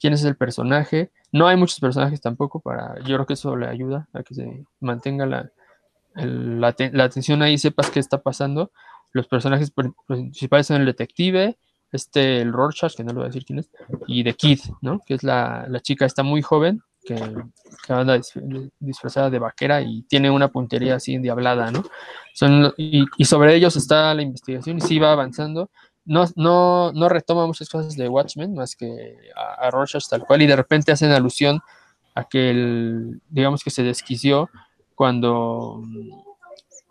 [0.00, 1.10] quién es el personaje.
[1.32, 4.64] No hay muchos personajes tampoco para, yo creo que eso le ayuda a que se
[4.80, 5.52] mantenga la,
[6.14, 8.72] la, atención ahí, sepas qué está pasando.
[9.12, 9.72] Los personajes
[10.06, 11.58] principales son el detective,
[11.92, 13.70] este, el Rorschach, que no le voy a decir quién es,
[14.06, 15.00] y The Kid, ¿no?
[15.04, 17.14] Que es la, la chica, está muy joven, que,
[17.88, 18.20] anda
[18.78, 21.84] disfrazada de vaquera y tiene una puntería así endiablada, ¿no?
[22.34, 25.70] Son, y, sobre ellos está la investigación y sí va avanzando
[26.04, 30.42] no, no, no retoma muchas cosas de Watchmen, más que a, a, Rorschach tal cual,
[30.42, 31.60] y de repente hacen alusión
[32.14, 34.50] a que el, digamos que se desquició
[34.94, 35.82] cuando,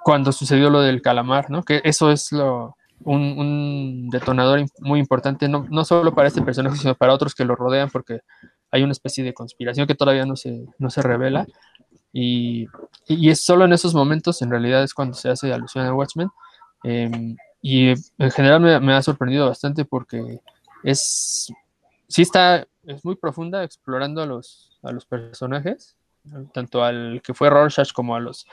[0.03, 1.63] cuando sucedió lo del calamar, ¿no?
[1.63, 6.77] Que eso es lo, un, un detonador muy importante, no, no, solo para este personaje,
[6.77, 8.21] sino para otros que lo rodean, porque
[8.71, 11.47] hay una especie de conspiración que todavía no se, no se revela.
[12.11, 12.67] Y,
[13.07, 16.29] y es solo en esos momentos, en realidad, es cuando se hace alusión a Watchmen.
[16.83, 20.39] Eh, y en general me, ha sorprendido bastante porque
[20.83, 21.51] es,
[22.07, 25.95] sí está, es muy profunda explorando a los, a los personajes,
[26.53, 28.45] tanto al que fue Rorschach como a los,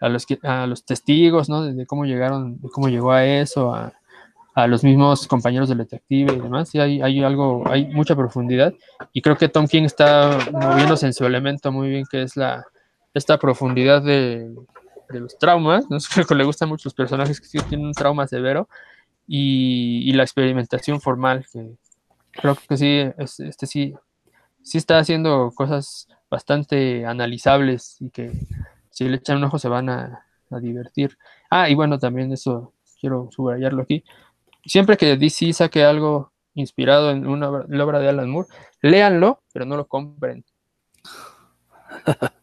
[0.00, 1.62] a los, a los testigos, ¿no?
[1.62, 3.92] De cómo llegaron, de cómo llegó a eso, a,
[4.54, 6.74] a los mismos compañeros del detective y demás.
[6.74, 8.72] Y hay, hay, algo, hay mucha profundidad.
[9.12, 12.64] Y creo que Tom King está moviéndose en su elemento muy bien, que es la,
[13.12, 14.50] esta profundidad de,
[15.08, 15.98] de los traumas, ¿no?
[16.14, 18.68] creo que le gustan mucho los personajes que sí tienen un trauma severo
[19.26, 21.76] y, la experimentación formal, que
[22.32, 23.94] creo que sí, este sí,
[24.62, 28.32] sí está haciendo cosas bastante analizables y que
[28.90, 30.22] si le echan un ojo se van a,
[30.60, 31.18] divertir.
[31.50, 34.04] Ah, y bueno, también eso quiero subrayarlo aquí.
[34.64, 38.48] Siempre que DC saque algo inspirado en una obra de Alan Moore,
[38.80, 40.44] léanlo, pero no lo compren.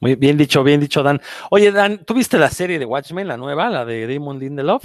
[0.00, 1.20] Muy bien dicho, bien dicho, Dan.
[1.50, 4.84] Oye, Dan, ¿tú viste la serie de Watchmen, la nueva, la de Damon Lindelof?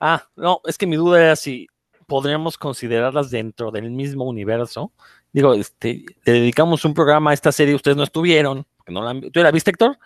[0.00, 1.68] Ah, no, es que mi duda era si
[2.06, 4.92] podríamos considerarlas dentro del mismo universo.
[5.32, 8.66] Digo, este, le dedicamos un programa a esta serie, ustedes no estuvieron.
[8.86, 9.98] No la, ¿Tú la viste, Héctor?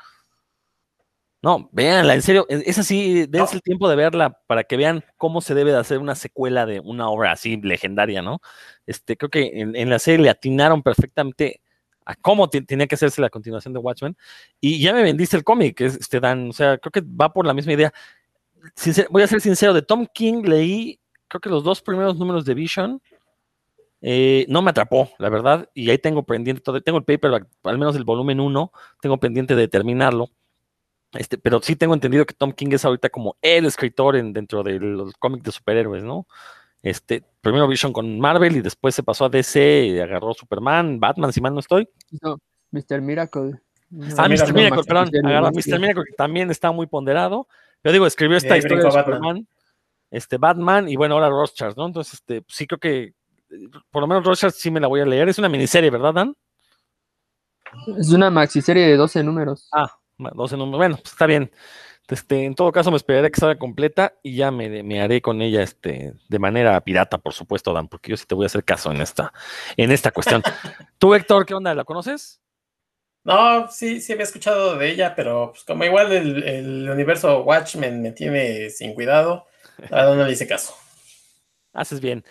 [1.43, 5.41] No, véanla, en serio, es así, dense el tiempo de verla para que vean cómo
[5.41, 8.41] se debe de hacer una secuela de una obra así legendaria, ¿no?
[8.87, 11.61] Este, creo que en, la serie le atinaron perfectamente
[12.05, 14.17] a cómo tenía que hacerse la continuación de Watchmen.
[14.61, 17.55] Y ya me vendiste el cómic, este Dan, o sea, creo que va por la
[17.55, 17.93] misma idea.
[19.11, 22.55] voy a ser sincero, de Tom King leí, creo que los dos primeros números de
[22.55, 23.03] Vision,
[24.01, 27.79] eh, no me atrapó, la verdad, y ahí tengo pendiente, todo, tengo el paper, al
[27.79, 30.31] menos el volumen 1, tengo pendiente de terminarlo
[31.15, 34.63] este, pero sí tengo entendido que Tom King es ahorita como el escritor en, dentro
[34.63, 36.27] de los cómics de superhéroes, ¿no?
[36.83, 41.33] Este, primero Vision con Marvel y después se pasó a DC y agarró Superman, Batman,
[41.33, 41.87] si mal no estoy.
[42.23, 42.39] No,
[42.71, 43.03] Mr.
[43.03, 43.61] Miracle.
[44.17, 44.55] ah, Mr.
[44.55, 45.79] Miracle, perdón, agarró Mr.
[45.79, 47.47] Miracle, que también está muy ponderado.
[47.85, 49.47] Yo digo, escribió esta historia de Superman,
[50.11, 51.87] este Batman y bueno, ahora Rothschild, ¿no?
[51.87, 53.13] Entonces, este, sí creo que
[53.91, 55.29] por lo menos Rothschild sí me la voy a leer.
[55.29, 56.37] Es una miniserie, ¿verdad, Dan?
[57.99, 59.69] Es una maxiserie de 12 números.
[59.73, 59.91] Ah,
[60.31, 60.79] 12 números.
[60.79, 61.51] Bueno, pues está bien.
[62.09, 65.41] Este, en todo caso, me esperaré que salga completa y ya me, me, haré con
[65.41, 68.65] ella este, de manera pirata, por supuesto, Dan, porque yo sí te voy a hacer
[68.65, 69.33] caso en esta,
[69.79, 70.43] en esta cuestión.
[70.99, 71.75] ¿Tú, Héctor, qué onda?
[71.75, 72.43] ¿La conoces?
[73.25, 78.03] No, sí, sí había escuchado de ella, pero pues como igual el, el universo Watchmen
[78.03, 79.47] me tiene sin cuidado,
[79.91, 80.75] a no le hice caso.
[81.73, 82.25] Haces bien.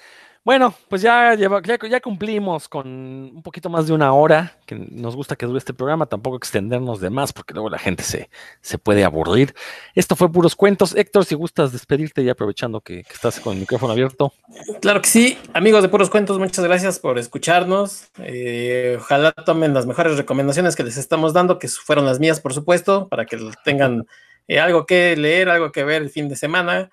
[0.43, 5.35] Bueno, pues ya, ya, cumplimos con un poquito más de una hora, que nos gusta
[5.35, 8.27] que dure este programa, tampoco extendernos de más, porque luego la gente se,
[8.59, 9.53] se puede aburrir.
[9.93, 10.95] Esto fue puros cuentos.
[10.95, 14.33] Héctor, si gustas despedirte y aprovechando que, estás con el micrófono abierto.
[14.81, 18.09] Claro que sí, amigos de puros cuentos, muchas gracias por escucharnos.
[18.17, 22.55] Eh, ojalá tomen las mejores recomendaciones que les estamos dando, que fueron las mías, por
[22.55, 24.07] supuesto, para que tengan
[24.47, 26.89] eh, algo que leer, algo que ver el fin de semana.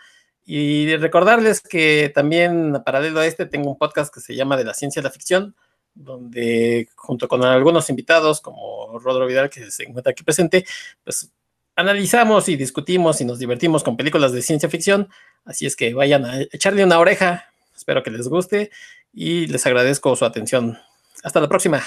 [0.51, 4.73] Y recordarles que también, paralelo a este, tengo un podcast que se llama De la
[4.73, 5.55] Ciencia de la Ficción,
[5.95, 10.65] donde junto con algunos invitados, como Rodro Vidal, que se encuentra aquí presente,
[11.05, 11.31] pues
[11.77, 15.11] analizamos y discutimos y nos divertimos con películas de ciencia ficción.
[15.45, 17.45] Así es que vayan a echarle una oreja.
[17.77, 18.71] Espero que les guste
[19.13, 20.79] y les agradezco su atención.
[21.23, 21.83] Hasta la próxima.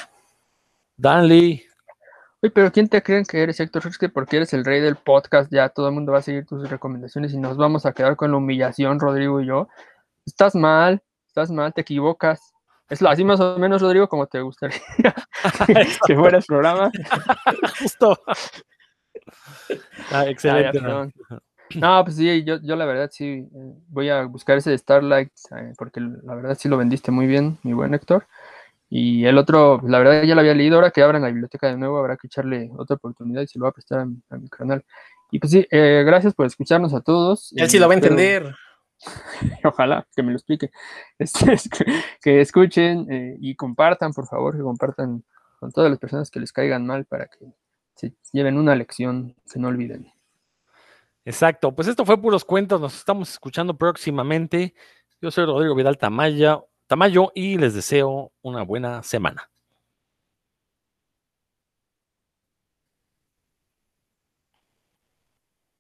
[0.98, 1.71] Dan Lee.
[2.44, 3.84] Uy, pero ¿quién te creen que eres, Héctor?
[4.12, 7.34] Porque eres el rey del podcast, ya todo el mundo va a seguir tus recomendaciones
[7.34, 9.68] y nos vamos a quedar con la humillación, Rodrigo y yo.
[10.26, 12.52] Estás mal, estás mal, te equivocas.
[12.90, 14.82] Es así más o menos, Rodrigo, como te gustaría
[16.08, 16.92] que fuera el programa.
[17.80, 18.20] Justo.
[20.12, 20.82] Ah, excelente.
[21.76, 25.74] no, pues sí, yo, yo la verdad sí eh, voy a buscar ese Starlight, eh,
[25.78, 28.26] porque la verdad sí lo vendiste muy bien, mi buen Héctor.
[28.94, 31.78] Y el otro, la verdad ya lo había leído, ahora que abran la biblioteca de
[31.78, 34.84] nuevo habrá que echarle otra oportunidad y se lo va a prestar a mi, canal.
[35.32, 37.54] Y pues sí, eh, gracias por escucharnos a todos.
[37.56, 38.54] Él sí lo va a entender.
[39.64, 40.72] Ojalá que me lo explique.
[41.20, 41.86] Este,
[42.22, 45.24] que escuchen eh, y compartan, por favor, que compartan
[45.58, 47.46] con todas las personas que les caigan mal para que
[47.96, 50.12] se lleven una lección que no olviden.
[51.24, 54.74] Exacto, pues esto fue puros cuentos, nos estamos escuchando próximamente.
[55.22, 56.60] Yo soy Rodrigo Vidal Tamaya,
[56.92, 59.50] Tamayo y les deseo una buena semana.